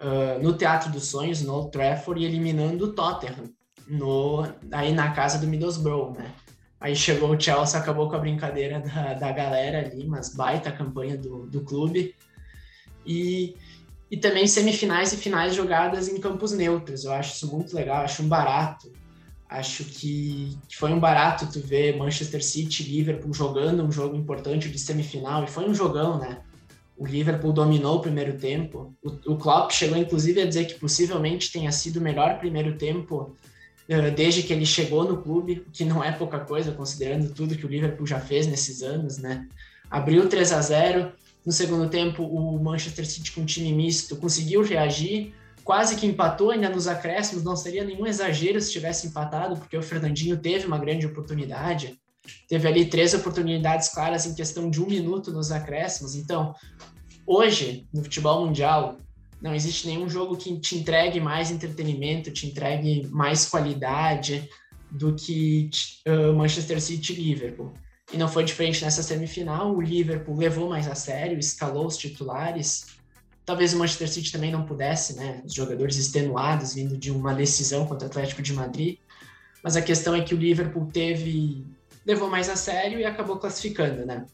uh, 0.00 0.42
no 0.42 0.54
Teatro 0.54 0.90
dos 0.90 1.06
Sonhos, 1.06 1.40
no 1.40 1.54
Old 1.54 1.70
Trafford, 1.70 2.20
e 2.20 2.24
eliminando 2.24 2.86
o 2.86 2.92
Tottenham 2.92 3.44
no, 3.86 4.48
aí 4.72 4.92
na 4.92 5.12
casa 5.12 5.38
do 5.38 5.46
Middlesbrough, 5.46 6.18
né? 6.18 6.34
Aí 6.80 6.96
chegou 6.96 7.30
o 7.30 7.40
Chelsea, 7.40 7.78
acabou 7.78 8.08
com 8.08 8.16
a 8.16 8.20
brincadeira 8.20 8.80
da, 8.80 9.14
da 9.14 9.30
galera 9.30 9.78
ali, 9.78 10.04
mas 10.08 10.34
baita 10.34 10.72
campanha 10.72 11.16
do, 11.16 11.46
do 11.46 11.60
clube. 11.60 12.16
E, 13.08 13.56
e 14.10 14.16
também 14.18 14.46
semifinais 14.46 15.14
e 15.14 15.16
finais 15.16 15.54
jogadas 15.54 16.08
em 16.08 16.20
campos 16.20 16.52
neutros. 16.52 17.04
Eu 17.04 17.12
acho 17.12 17.34
isso 17.34 17.50
muito 17.50 17.74
legal, 17.74 18.04
acho 18.04 18.22
um 18.22 18.28
barato. 18.28 18.92
Acho 19.48 19.82
que, 19.82 20.58
que 20.68 20.76
foi 20.76 20.92
um 20.92 21.00
barato 21.00 21.50
tu 21.50 21.58
ver 21.58 21.96
Manchester 21.96 22.44
City 22.44 22.82
e 22.82 22.96
Liverpool 22.96 23.32
jogando 23.32 23.82
um 23.82 23.90
jogo 23.90 24.14
importante 24.14 24.68
de 24.68 24.78
semifinal, 24.78 25.42
e 25.42 25.46
foi 25.46 25.66
um 25.66 25.74
jogão, 25.74 26.18
né? 26.18 26.42
O 26.98 27.06
Liverpool 27.06 27.52
dominou 27.52 27.96
o 27.96 28.00
primeiro 28.00 28.36
tempo. 28.36 28.94
O, 29.02 29.32
o 29.32 29.36
Klopp 29.38 29.70
chegou 29.70 29.96
inclusive 29.96 30.42
a 30.42 30.46
dizer 30.46 30.66
que 30.66 30.74
possivelmente 30.74 31.50
tenha 31.50 31.72
sido 31.72 31.96
o 31.96 32.02
melhor 32.02 32.38
primeiro 32.38 32.76
tempo 32.76 33.34
eh, 33.88 34.10
desde 34.10 34.42
que 34.42 34.52
ele 34.52 34.66
chegou 34.66 35.04
no 35.04 35.22
clube, 35.22 35.64
que 35.72 35.82
não 35.82 36.04
é 36.04 36.12
pouca 36.12 36.40
coisa, 36.40 36.72
considerando 36.72 37.32
tudo 37.32 37.56
que 37.56 37.64
o 37.64 37.68
Liverpool 37.68 38.06
já 38.06 38.20
fez 38.20 38.46
nesses 38.46 38.82
anos, 38.82 39.16
né? 39.16 39.48
Abriu 39.90 40.28
3 40.28 40.52
a 40.52 40.60
0 40.60 41.12
no 41.44 41.52
segundo 41.52 41.88
tempo, 41.88 42.22
o 42.22 42.62
Manchester 42.62 43.06
City 43.06 43.32
com 43.32 43.42
um 43.42 43.46
time 43.46 43.72
misto 43.72 44.16
conseguiu 44.16 44.62
reagir, 44.62 45.34
quase 45.64 45.96
que 45.96 46.06
empatou 46.06 46.50
ainda 46.50 46.68
nos 46.68 46.86
acréscimos, 46.86 47.44
não 47.44 47.56
seria 47.56 47.84
nenhum 47.84 48.06
exagero 48.06 48.60
se 48.60 48.72
tivesse 48.72 49.06
empatado, 49.06 49.56
porque 49.56 49.76
o 49.76 49.82
Fernandinho 49.82 50.36
teve 50.36 50.66
uma 50.66 50.78
grande 50.78 51.06
oportunidade, 51.06 51.98
teve 52.48 52.66
ali 52.66 52.86
três 52.86 53.14
oportunidades 53.14 53.88
claras 53.88 54.26
em 54.26 54.34
questão 54.34 54.70
de 54.70 54.82
um 54.82 54.86
minuto 54.86 55.32
nos 55.32 55.50
acréscimos. 55.50 56.14
Então, 56.14 56.54
hoje, 57.26 57.86
no 57.92 58.02
futebol 58.02 58.44
mundial, 58.44 58.98
não 59.40 59.54
existe 59.54 59.86
nenhum 59.86 60.08
jogo 60.08 60.36
que 60.36 60.58
te 60.58 60.76
entregue 60.76 61.20
mais 61.20 61.50
entretenimento, 61.50 62.30
te 62.30 62.46
entregue 62.46 63.06
mais 63.08 63.46
qualidade 63.46 64.48
do 64.90 65.14
que 65.14 65.70
uh, 66.06 66.34
Manchester 66.34 66.80
City 66.80 67.12
e 67.12 67.16
Liverpool. 67.16 67.72
E 68.12 68.16
não 68.16 68.28
foi 68.28 68.44
diferente 68.44 68.82
nessa 68.84 69.02
semifinal. 69.02 69.74
O 69.74 69.80
Liverpool 69.80 70.36
levou 70.36 70.68
mais 70.68 70.88
a 70.88 70.94
sério, 70.94 71.38
escalou 71.38 71.86
os 71.86 71.96
titulares, 71.96 72.98
Talvez 73.48 73.72
o 73.72 73.78
Manchester 73.78 74.10
City 74.10 74.30
também 74.30 74.52
não 74.52 74.66
pudesse, 74.66 75.16
né? 75.16 75.40
Os 75.42 75.54
jogadores 75.54 75.96
extenuados 75.96 76.74
vindo 76.74 76.98
de 76.98 77.10
uma 77.10 77.32
decisão 77.32 77.86
contra 77.86 78.06
o 78.06 78.10
Atlético 78.10 78.42
de 78.42 78.52
Madrid. 78.52 78.98
Mas 79.64 79.74
a 79.74 79.80
questão 79.80 80.14
é 80.14 80.20
que 80.20 80.34
o 80.34 80.36
Liverpool 80.36 80.90
teve 80.92 81.64
levou 82.04 82.28
mais 82.28 82.50
a 82.50 82.56
sério 82.56 83.00
e 83.00 83.06
acabou 83.06 83.38
classificando, 83.38 84.04
né? 84.04 84.26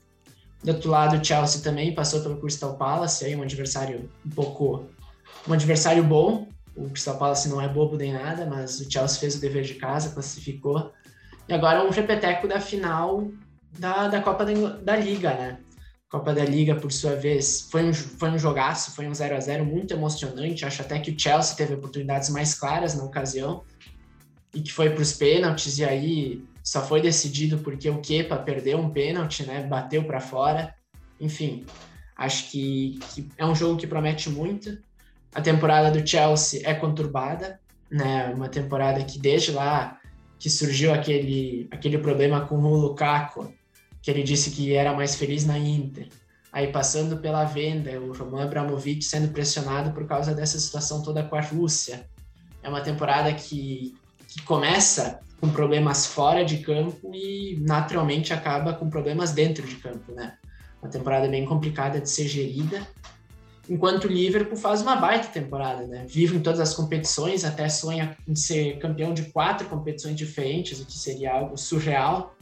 Do 0.64 0.72
outro 0.72 0.90
lado, 0.90 1.16
o 1.16 1.24
Chelsea 1.24 1.62
também 1.62 1.94
passou 1.94 2.22
pelo 2.22 2.40
Crystal 2.40 2.76
Palace, 2.76 3.24
aí 3.24 3.36
um 3.36 3.42
adversário 3.42 4.10
um 4.26 4.30
pouco 4.30 4.84
um 5.46 5.52
adversário 5.52 6.02
bom. 6.02 6.48
O 6.74 6.90
Crystal 6.90 7.16
Palace 7.16 7.48
não 7.48 7.60
é 7.60 7.68
bobo 7.68 7.96
nem 7.96 8.12
nada, 8.12 8.44
mas 8.46 8.80
o 8.80 8.90
Chelsea 8.90 9.20
fez 9.20 9.36
o 9.36 9.40
dever 9.40 9.62
de 9.62 9.74
casa, 9.74 10.10
classificou. 10.10 10.90
E 11.48 11.54
agora 11.54 11.84
um 11.84 11.90
repeteco 11.90 12.48
da 12.48 12.58
final 12.58 13.28
da, 13.78 14.08
da 14.08 14.20
Copa 14.20 14.44
da, 14.44 14.52
da 14.52 14.96
Liga, 14.96 15.34
né? 15.34 15.58
Copa 16.08 16.32
da 16.32 16.44
Liga, 16.44 16.76
por 16.76 16.92
sua 16.92 17.16
vez, 17.16 17.66
foi 17.70 17.84
um, 17.84 17.92
foi 17.92 18.30
um 18.30 18.38
jogaço, 18.38 18.92
foi 18.92 19.08
um 19.08 19.14
0 19.14 19.36
a 19.36 19.40
0 19.40 19.64
muito 19.64 19.92
emocionante. 19.92 20.64
Acho 20.64 20.82
até 20.82 20.98
que 21.00 21.10
o 21.10 21.18
Chelsea 21.18 21.56
teve 21.56 21.74
oportunidades 21.74 22.30
mais 22.30 22.54
claras 22.54 22.94
na 22.94 23.02
ocasião 23.02 23.64
e 24.54 24.60
que 24.60 24.72
foi 24.72 24.90
para 24.90 25.02
os 25.02 25.12
pênaltis. 25.12 25.78
E 25.78 25.84
aí 25.84 26.44
só 26.62 26.86
foi 26.86 27.00
decidido 27.00 27.58
porque 27.58 27.90
o 27.90 28.00
Kepa 28.00 28.36
perdeu 28.36 28.78
um 28.78 28.90
pênalti, 28.90 29.44
né? 29.44 29.64
Bateu 29.64 30.04
para 30.04 30.20
fora. 30.20 30.72
Enfim, 31.20 31.66
acho 32.16 32.48
que, 32.48 32.98
que, 33.12 33.28
é 33.36 33.44
um 33.44 33.54
jogo 33.54 33.76
que 33.76 33.86
promete 33.86 34.30
muito. 34.30 34.78
A 35.34 35.40
temporada 35.40 35.90
do 35.90 36.06
Chelsea 36.06 36.60
é 36.64 36.74
conturbada, 36.74 37.58
né? 37.90 38.32
Uma 38.32 38.48
temporada 38.48 39.02
que 39.02 39.18
desde 39.18 39.50
lá 39.50 39.98
que 40.38 40.48
surgiu 40.48 40.92
aquele, 40.92 41.66
aquele 41.72 41.98
problema 41.98 42.42
com 42.42 42.56
o 42.56 42.76
Lukaku, 42.76 43.52
que 44.04 44.10
ele 44.10 44.22
disse 44.22 44.50
que 44.50 44.74
era 44.74 44.92
mais 44.92 45.14
feliz 45.14 45.46
na 45.46 45.58
Inter. 45.58 46.08
Aí 46.52 46.70
passando 46.70 47.16
pela 47.16 47.42
venda, 47.44 47.98
o 47.98 48.12
Roman 48.12 48.44
Abramovich 48.44 49.02
sendo 49.02 49.32
pressionado 49.32 49.92
por 49.92 50.06
causa 50.06 50.34
dessa 50.34 50.60
situação 50.60 51.02
toda 51.02 51.22
com 51.22 51.34
a 51.34 51.40
Rússia. 51.40 52.06
É 52.62 52.68
uma 52.68 52.82
temporada 52.82 53.32
que, 53.32 53.96
que 54.28 54.42
começa 54.42 55.20
com 55.40 55.48
problemas 55.48 56.04
fora 56.04 56.44
de 56.44 56.58
campo 56.58 57.10
e 57.14 57.58
naturalmente 57.62 58.34
acaba 58.34 58.74
com 58.74 58.90
problemas 58.90 59.32
dentro 59.32 59.66
de 59.66 59.76
campo, 59.76 60.12
né? 60.12 60.34
Uma 60.82 60.90
temporada 60.90 61.26
bem 61.26 61.46
complicada 61.46 61.98
de 61.98 62.10
ser 62.10 62.28
gerida. 62.28 62.86
Enquanto 63.70 64.04
o 64.04 64.08
Liverpool 64.08 64.58
faz 64.58 64.82
uma 64.82 64.96
baita 64.96 65.28
temporada, 65.28 65.86
né? 65.86 66.04
Vive 66.06 66.36
em 66.36 66.40
todas 66.40 66.60
as 66.60 66.74
competições, 66.74 67.42
até 67.42 67.70
sonha 67.70 68.14
em 68.28 68.36
ser 68.36 68.78
campeão 68.78 69.14
de 69.14 69.22
quatro 69.30 69.66
competições 69.66 70.14
diferentes, 70.14 70.78
o 70.78 70.84
que 70.84 70.92
seria 70.92 71.32
algo 71.32 71.56
surreal 71.56 72.33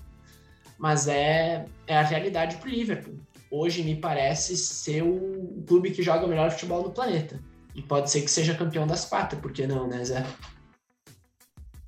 mas 0.83 1.07
é, 1.07 1.64
é 1.87 1.97
a 1.97 2.03
realidade 2.03 2.57
para 2.57 2.68
o 2.68 2.73
Liverpool. 2.73 3.14
Hoje 3.49 3.85
me 3.85 3.95
parece 3.95 4.57
ser 4.57 5.05
o 5.05 5.62
clube 5.64 5.92
que 5.92 6.03
joga 6.03 6.27
o 6.27 6.29
melhor 6.29 6.51
futebol 6.51 6.83
do 6.83 6.90
planeta. 6.90 7.38
E 7.73 7.81
pode 7.81 8.11
ser 8.11 8.23
que 8.23 8.31
seja 8.31 8.53
campeão 8.53 8.85
das 8.85 9.05
quatro, 9.05 9.38
por 9.38 9.53
que 9.53 9.64
não, 9.64 9.87
né, 9.87 10.05
Zé? 10.05 10.27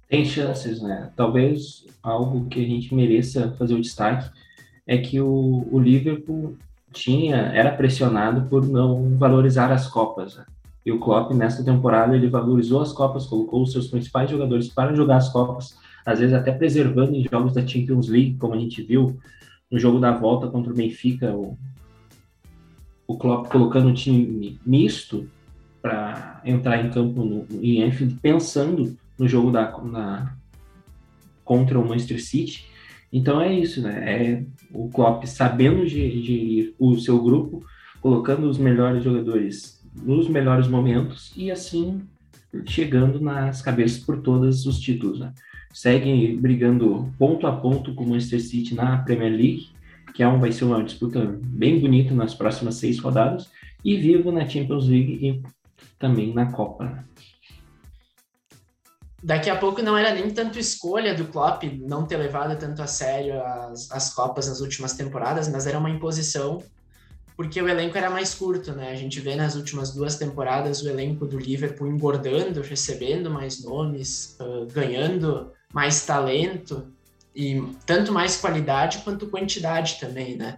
Tem 0.09 0.25
chances, 0.25 0.81
né? 0.81 1.11
Talvez 1.17 1.85
algo 2.05 2.47
que 2.47 2.65
a 2.65 2.69
gente 2.69 2.95
mereça 2.95 3.53
fazer 3.59 3.75
o 3.75 3.81
destaque 3.81 4.31
é 4.87 4.97
que 4.97 5.21
o, 5.21 5.67
o 5.73 5.81
Liverpool 5.81 6.57
tinha 6.93 7.37
era 7.53 7.73
pressionado 7.73 8.49
por 8.49 8.65
não 8.65 9.19
valorizar 9.19 9.73
as 9.73 9.89
copas. 9.89 10.37
Né? 10.37 10.45
E 10.87 10.93
o 10.93 11.01
Klopp 11.01 11.33
nesta 11.33 11.65
temporada 11.65 12.15
ele 12.15 12.29
valorizou 12.29 12.81
as 12.81 12.93
copas, 12.93 13.27
colocou 13.27 13.61
os 13.65 13.73
seus 13.73 13.89
principais 13.89 14.31
jogadores 14.31 14.69
para 14.69 14.95
jogar 14.95 15.17
as 15.17 15.31
copas 15.31 15.83
às 16.05 16.19
vezes 16.19 16.35
até 16.35 16.53
preservando 16.53 17.15
em 17.15 17.27
jogos 17.31 17.55
da 17.55 17.67
Champions 17.67 18.09
League, 18.09 18.37
como 18.37 18.55
a 18.55 18.59
gente 18.59 18.83
viu 18.83 19.19
no 19.71 19.79
jogo 19.79 19.99
da 19.99 20.13
volta 20.13 20.49
contra 20.49 20.73
o 20.73 20.77
Benfica, 20.77 21.35
o, 21.35 21.59
o 23.07 23.17
Klopp 23.17 23.51
colocando 23.51 23.89
um 23.89 23.95
time 23.95 24.59
misto 24.65 25.29
para 25.81 26.41
entrar 26.45 26.85
em 26.85 26.91
campo 26.91 27.25
no, 27.25 27.47
em 27.63 27.83
Anfield, 27.83 28.19
pensando 28.21 28.97
no 29.19 29.29
jogo 29.29 29.51
da, 29.51 29.71
na, 29.83 30.37
contra 31.45 31.79
o 31.79 31.87
Manchester 31.87 32.23
City. 32.23 32.67
Então 33.13 33.41
é 33.41 33.53
isso, 33.53 33.81
né? 33.83 34.03
É 34.05 34.45
o 34.73 34.89
Klopp 34.89 35.25
sabendo 35.25 35.87
gerir 35.87 36.75
o 36.79 36.99
seu 36.99 37.23
grupo, 37.23 37.65
colocando 38.01 38.49
os 38.49 38.59
melhores 38.59 39.05
jogadores 39.05 39.83
nos 39.95 40.29
melhores 40.29 40.67
momentos 40.67 41.33
e 41.37 41.51
assim 41.51 42.03
chegando 42.67 43.21
nas 43.21 43.63
cabeças 43.63 43.99
por 43.99 44.21
todos 44.21 44.67
os 44.67 44.81
títulos, 44.81 45.21
né? 45.21 45.33
Seguem 45.75 46.37
brigando 46.37 47.13
ponto 47.19 47.49
a 47.49 47.53
ponto 47.57 47.93
com 47.97 48.05
o 48.05 48.09
Manchester 48.09 48.41
City 48.41 48.77
na 48.77 48.99
Premier 48.99 49.33
League, 49.33 49.71
que 50.15 50.23
é 50.23 50.29
um, 50.29 50.39
vai 50.39 50.53
ser 50.53 50.65
uma 50.65 50.83
disputa 50.85 51.37
bem 51.43 51.81
bonita 51.81 52.15
nas 52.15 52.33
próximas 52.33 52.77
seis 52.77 53.01
rodadas, 53.01 53.51
e 53.85 53.97
vivo 53.97 54.31
na 54.31 54.49
Champions 54.49 54.87
League 54.87 55.19
e 55.21 55.43
também 55.99 56.33
na 56.33 56.53
Copa. 56.53 57.05
Daqui 59.21 59.51
a 59.51 59.57
pouco 59.57 59.83
não 59.83 59.97
era 59.97 60.15
nem 60.15 60.31
tanto 60.31 60.61
escolha 60.61 61.13
do 61.13 61.25
Klopp 61.25 61.65
não 61.65 62.07
ter 62.07 62.19
levado 62.19 62.57
tanto 62.57 62.81
a 62.81 62.87
sério 62.87 63.43
as, 63.43 63.91
as 63.91 64.15
Copas 64.15 64.47
nas 64.47 64.61
últimas 64.61 64.93
temporadas, 64.93 65.49
mas 65.49 65.67
era 65.67 65.79
uma 65.79 65.91
imposição 65.91 66.63
porque 67.37 67.61
o 67.61 67.69
elenco 67.69 67.99
era 67.99 68.11
mais 68.11 68.33
curto, 68.33 68.73
né? 68.73 68.93
A 68.93 68.95
gente 68.95 69.21
vê 69.21 69.35
nas 69.35 69.57
últimas 69.57 69.93
duas 69.93 70.17
temporadas 70.17 70.83
o 70.83 70.89
elenco 70.89 71.27
do 71.27 71.37
Liverpool 71.37 71.89
engordando, 71.89 72.61
recebendo 72.61 73.29
mais 73.29 73.65
nomes, 73.65 74.37
uh, 74.41 74.67
ganhando 74.73 75.51
mais 75.75 76.07
talento 76.07 76.87
e 77.35 77.61
tanto 77.85 78.13
mais 78.13 78.37
qualidade 78.37 78.99
quanto 78.99 79.27
quantidade 79.27 79.99
também, 79.99 80.37
né? 80.37 80.57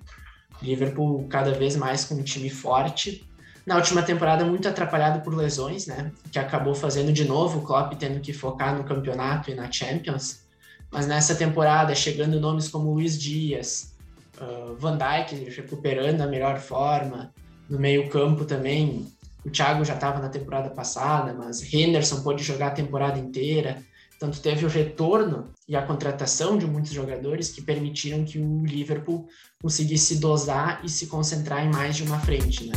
Liverpool 0.62 1.26
cada 1.28 1.52
vez 1.52 1.74
mais 1.74 2.04
com 2.04 2.16
um 2.16 2.22
time 2.22 2.50
forte. 2.50 3.26
Na 3.64 3.76
última 3.76 4.02
temporada 4.02 4.44
muito 4.44 4.68
atrapalhado 4.68 5.22
por 5.22 5.34
lesões, 5.34 5.86
né? 5.86 6.12
Que 6.30 6.38
acabou 6.38 6.74
fazendo 6.74 7.12
de 7.12 7.24
novo 7.24 7.60
o 7.60 7.62
Klopp 7.62 7.94
tendo 7.94 8.20
que 8.20 8.34
focar 8.34 8.76
no 8.76 8.84
campeonato 8.84 9.50
e 9.50 9.54
na 9.54 9.72
Champions. 9.72 10.42
Mas 10.90 11.06
nessa 11.06 11.34
temporada 11.34 11.94
chegando 11.94 12.38
nomes 12.38 12.68
como 12.68 12.92
Luiz 12.92 13.18
Dias, 13.18 13.94
uh, 14.38 14.76
Van 14.76 14.98
Dijk 14.98 15.48
recuperando 15.48 16.20
a 16.20 16.26
melhor 16.26 16.58
forma, 16.58 17.32
no 17.70 17.78
meio 17.78 18.10
campo 18.10 18.44
também. 18.44 19.06
O 19.44 19.50
Thiago 19.50 19.84
já 19.84 19.94
estava 19.94 20.20
na 20.20 20.28
temporada 20.28 20.68
passada, 20.68 21.32
mas 21.32 21.72
Henderson 21.72 22.22
pôde 22.22 22.42
jogar 22.42 22.68
a 22.68 22.72
temporada 22.72 23.18
inteira. 23.18 23.82
Tanto 24.18 24.40
teve 24.40 24.64
o 24.64 24.68
retorno 24.68 25.52
e 25.68 25.76
a 25.76 25.86
contratação 25.86 26.56
de 26.56 26.66
muitos 26.66 26.90
jogadores 26.90 27.50
que 27.50 27.60
permitiram 27.60 28.24
que 28.24 28.38
o 28.38 28.64
Liverpool 28.64 29.28
conseguisse 29.60 30.18
dosar 30.18 30.82
e 30.82 30.88
se 30.88 31.06
concentrar 31.06 31.62
em 31.66 31.70
mais 31.70 31.96
de 31.96 32.02
uma 32.02 32.18
frente, 32.18 32.66
né? 32.66 32.72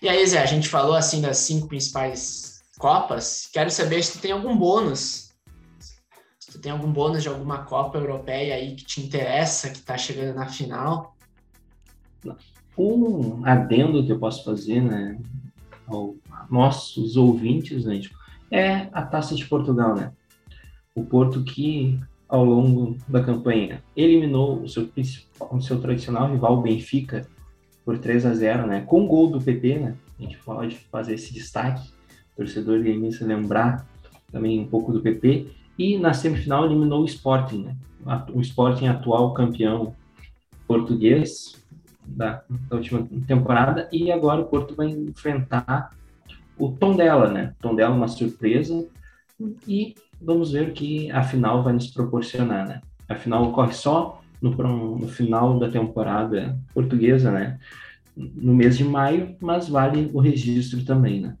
E 0.00 0.08
aí, 0.08 0.26
Zé, 0.26 0.38
a 0.38 0.46
gente 0.46 0.68
falou 0.68 0.94
assim 0.94 1.20
das 1.20 1.36
cinco 1.38 1.68
principais 1.68 2.62
Copas. 2.78 3.48
Quero 3.52 3.70
saber 3.70 4.02
se 4.02 4.12
tu 4.12 4.18
tem 4.20 4.32
algum 4.32 4.56
bônus. 4.56 5.34
Se 6.38 6.52
tu 6.52 6.58
tem 6.58 6.72
algum 6.72 6.90
bônus 6.90 7.22
de 7.22 7.28
alguma 7.28 7.64
Copa 7.64 7.98
Europeia 7.98 8.54
aí 8.54 8.74
que 8.74 8.84
te 8.84 9.02
interessa, 9.02 9.68
que 9.68 9.80
tá 9.80 9.98
chegando 9.98 10.34
na 10.34 10.48
final. 10.48 11.14
Não 12.24 12.36
um 12.78 13.44
adendo 13.44 14.04
que 14.04 14.12
eu 14.12 14.18
posso 14.18 14.44
fazer, 14.44 14.80
né, 14.80 15.18
aos 15.86 16.16
nossos 16.50 17.16
ouvintes, 17.16 17.84
né, 17.84 17.98
tipo, 17.98 18.16
é 18.50 18.88
a 18.92 19.02
Taça 19.02 19.34
de 19.34 19.44
Portugal, 19.46 19.94
né? 19.94 20.12
O 20.94 21.04
Porto 21.04 21.42
que, 21.42 21.98
ao 22.28 22.44
longo 22.44 22.96
da 23.08 23.22
campanha, 23.22 23.82
eliminou 23.96 24.62
o 24.62 24.68
seu, 24.68 24.88
o 25.50 25.60
seu 25.60 25.80
tradicional 25.80 26.30
rival, 26.30 26.62
Benfica, 26.62 27.26
por 27.84 27.98
3 27.98 28.26
a 28.26 28.34
0 28.34 28.66
né? 28.66 28.80
Com 28.80 29.06
gol 29.06 29.30
do 29.30 29.40
PP, 29.40 29.78
né? 29.78 29.96
A 30.18 30.22
gente 30.22 30.38
pode 30.38 30.76
fazer 30.90 31.14
esse 31.14 31.32
destaque, 31.32 31.88
o 32.34 32.36
torcedor 32.36 32.82
se 33.12 33.24
lembrar 33.24 33.86
também 34.32 34.60
um 34.60 34.66
pouco 34.66 34.92
do 34.92 35.00
PP. 35.00 35.48
E 35.78 35.98
na 35.98 36.14
semifinal 36.14 36.64
eliminou 36.64 37.02
o 37.02 37.04
Sporting, 37.04 37.64
né? 37.64 37.76
O 38.32 38.40
Sporting 38.40 38.86
atual 38.86 39.34
campeão 39.34 39.94
português, 40.66 41.62
da, 42.06 42.42
da, 42.68 42.76
última 42.76 43.06
temporada, 43.26 43.88
e 43.92 44.10
agora 44.10 44.40
o 44.40 44.46
Porto 44.46 44.74
vai 44.74 44.88
enfrentar 44.88 45.90
o 46.58 46.70
tom 46.70 46.96
dela, 46.96 47.30
né? 47.30 47.54
O 47.58 47.62
tom 47.62 47.74
dela 47.74 47.94
uma 47.94 48.08
surpresa, 48.08 48.86
e 49.66 49.94
vamos 50.20 50.52
ver 50.52 50.68
o 50.68 50.72
que 50.72 51.10
a 51.10 51.22
final 51.22 51.62
vai 51.62 51.72
nos 51.72 51.88
proporcionar, 51.88 52.66
né? 52.66 52.80
A 53.08 53.14
final 53.14 53.44
ocorre 53.44 53.72
só 53.72 54.22
no, 54.40 54.50
no 54.98 55.08
final 55.08 55.58
da 55.58 55.70
temporada 55.70 56.58
portuguesa, 56.72 57.30
né? 57.30 57.58
No 58.16 58.54
mês 58.54 58.78
de 58.78 58.84
maio, 58.84 59.36
mas 59.40 59.68
vale 59.68 60.10
o 60.12 60.20
registro 60.20 60.84
também, 60.84 61.20
né? 61.20 61.36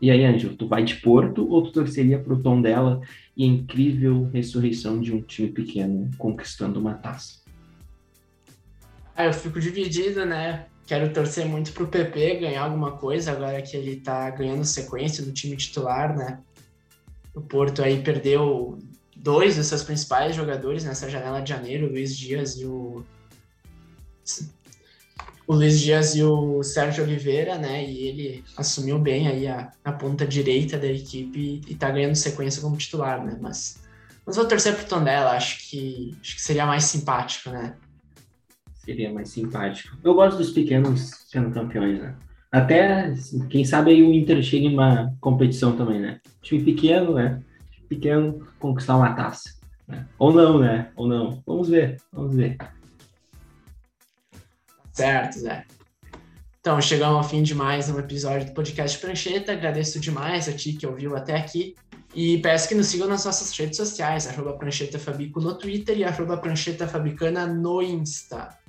E 0.00 0.10
aí, 0.10 0.24
Ângelo, 0.24 0.56
tu 0.56 0.66
vai 0.66 0.84
de 0.84 0.96
Porto 0.96 1.48
ou 1.48 1.62
tu 1.62 1.72
torceria 1.72 2.18
pro 2.18 2.42
tom 2.42 2.60
dela 2.60 3.00
e 3.36 3.44
a 3.44 3.46
incrível 3.46 4.28
ressurreição 4.32 5.00
de 5.00 5.14
um 5.14 5.20
time 5.20 5.48
pequeno 5.48 6.10
conquistando 6.18 6.78
uma 6.78 6.94
taça? 6.94 7.43
Ah, 9.16 9.26
eu 9.26 9.32
fico 9.32 9.60
dividido, 9.60 10.24
né? 10.24 10.66
Quero 10.86 11.12
torcer 11.12 11.46
muito 11.46 11.72
pro 11.72 11.86
PP 11.86 12.36
ganhar 12.36 12.62
alguma 12.64 12.92
coisa, 12.92 13.32
agora 13.32 13.62
que 13.62 13.76
ele 13.76 13.96
tá 13.96 14.28
ganhando 14.30 14.64
sequência 14.64 15.24
no 15.24 15.32
time 15.32 15.56
titular, 15.56 16.16
né? 16.16 16.40
O 17.34 17.40
Porto 17.40 17.82
aí 17.82 18.02
perdeu 18.02 18.78
dois 19.16 19.56
dos 19.56 19.66
seus 19.66 19.82
principais 19.82 20.36
jogadores 20.36 20.84
nessa 20.84 21.08
janela 21.08 21.40
de 21.40 21.50
janeiro, 21.50 21.86
o 21.86 21.90
Luiz 21.90 22.16
Dias 22.16 22.56
e 22.58 22.66
o 22.66 23.04
o 25.46 25.54
Luiz 25.54 25.78
Dias 25.78 26.14
e 26.14 26.22
o 26.22 26.62
Sérgio 26.62 27.04
Oliveira, 27.04 27.58
né? 27.58 27.84
E 27.84 28.06
ele 28.06 28.44
assumiu 28.56 28.98
bem 28.98 29.28
aí 29.28 29.46
a, 29.46 29.70
a 29.84 29.92
ponta 29.92 30.26
direita 30.26 30.78
da 30.78 30.86
equipe 30.86 31.60
e, 31.66 31.74
tá 31.74 31.90
ganhando 31.90 32.14
sequência 32.14 32.62
como 32.62 32.76
titular, 32.76 33.22
né? 33.24 33.36
Mas, 33.40 33.78
mas 34.24 34.36
vou 34.36 34.46
torcer 34.46 34.74
pro 34.74 34.86
Tondela, 34.86 35.32
acho 35.32 35.68
que, 35.68 36.16
acho 36.20 36.36
que 36.36 36.42
seria 36.42 36.64
mais 36.64 36.84
simpático, 36.84 37.50
né? 37.50 37.74
Seria 38.84 39.12
mais 39.12 39.30
simpático. 39.30 39.96
Eu 40.04 40.14
gosto 40.14 40.36
dos 40.36 40.50
pequenos 40.50 41.10
sendo 41.26 41.50
campeões, 41.50 42.00
né? 42.00 42.14
Até, 42.52 43.14
quem 43.48 43.64
sabe 43.64 43.92
aí 43.92 44.02
o 44.02 44.12
Inter 44.12 44.42
chega 44.42 44.66
em 44.66 44.74
uma 44.74 45.12
competição 45.20 45.74
também, 45.74 45.98
né? 45.98 46.20
Time 46.42 46.62
pequeno, 46.62 47.14
né? 47.14 47.42
Pequeno 47.88 48.46
conquistar 48.58 48.96
uma 48.96 49.14
taça. 49.14 49.54
Né? 49.88 50.06
Ou 50.18 50.32
não, 50.32 50.58
né? 50.60 50.90
Ou 50.96 51.08
não. 51.08 51.42
Vamos 51.46 51.68
ver, 51.68 51.96
vamos 52.12 52.36
ver. 52.36 52.58
Certo, 54.92 55.40
Zé. 55.40 55.64
Então, 56.60 56.80
chegamos 56.80 57.16
ao 57.16 57.24
fim 57.24 57.42
de 57.42 57.54
mais 57.54 57.88
um 57.88 57.98
episódio 57.98 58.48
do 58.48 58.54
podcast 58.54 58.98
Prancheta. 58.98 59.52
Agradeço 59.52 59.98
demais 59.98 60.48
a 60.48 60.52
ti 60.52 60.74
que 60.74 60.86
ouviu 60.86 61.16
até 61.16 61.36
aqui. 61.36 61.74
E 62.14 62.38
peço 62.38 62.68
que 62.68 62.74
nos 62.74 62.86
sigam 62.86 63.08
nas 63.08 63.24
nossas 63.24 63.50
redes 63.58 63.76
sociais, 63.76 64.28
arroba 64.28 64.52
Prancheta 64.52 64.98
Fabico 64.98 65.40
no 65.40 65.54
Twitter 65.54 65.98
e 65.98 66.04
arroba 66.04 66.36
Prancheta 66.36 66.86
Fabicana 66.86 67.46
no 67.46 67.82
Insta. 67.82 68.62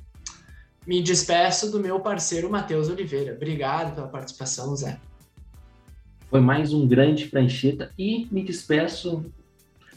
Me 0.86 1.02
despeço 1.02 1.72
do 1.72 1.80
meu 1.80 2.00
parceiro 2.00 2.50
Matheus 2.50 2.90
Oliveira. 2.90 3.34
Obrigado 3.34 3.96
pela 3.96 4.08
participação, 4.08 4.76
Zé. 4.76 5.00
Foi 6.30 6.40
mais 6.40 6.74
um 6.74 6.88
grande 6.88 7.26
prancheta 7.26 7.92
e 7.98 8.28
me 8.32 8.44
despeço 8.44 9.26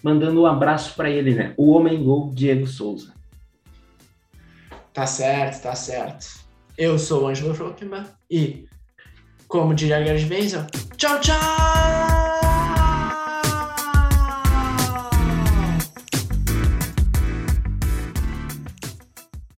mandando 0.03 0.43
um 0.43 0.47
abraço 0.47 0.95
para 0.95 1.11
ele, 1.11 1.35
né? 1.35 1.55
O 1.57 1.71
homem 1.71 2.03
gol 2.03 2.31
Diego 2.33 2.67
Souza. 2.67 3.13
Tá 4.93 5.07
certo, 5.07 5.63
tá 5.63 5.75
certo. 5.75 6.41
Eu 6.77 6.99
sou 6.99 7.25
o 7.25 7.27
Ângelo 7.29 7.55
Schoppman 7.55 8.05
e, 8.31 8.67
como 9.47 9.75
diria 9.75 10.05
Gerd 10.05 10.33
Wenzel, 10.33 10.67
tchau, 10.97 11.21
tchau! 11.21 12.18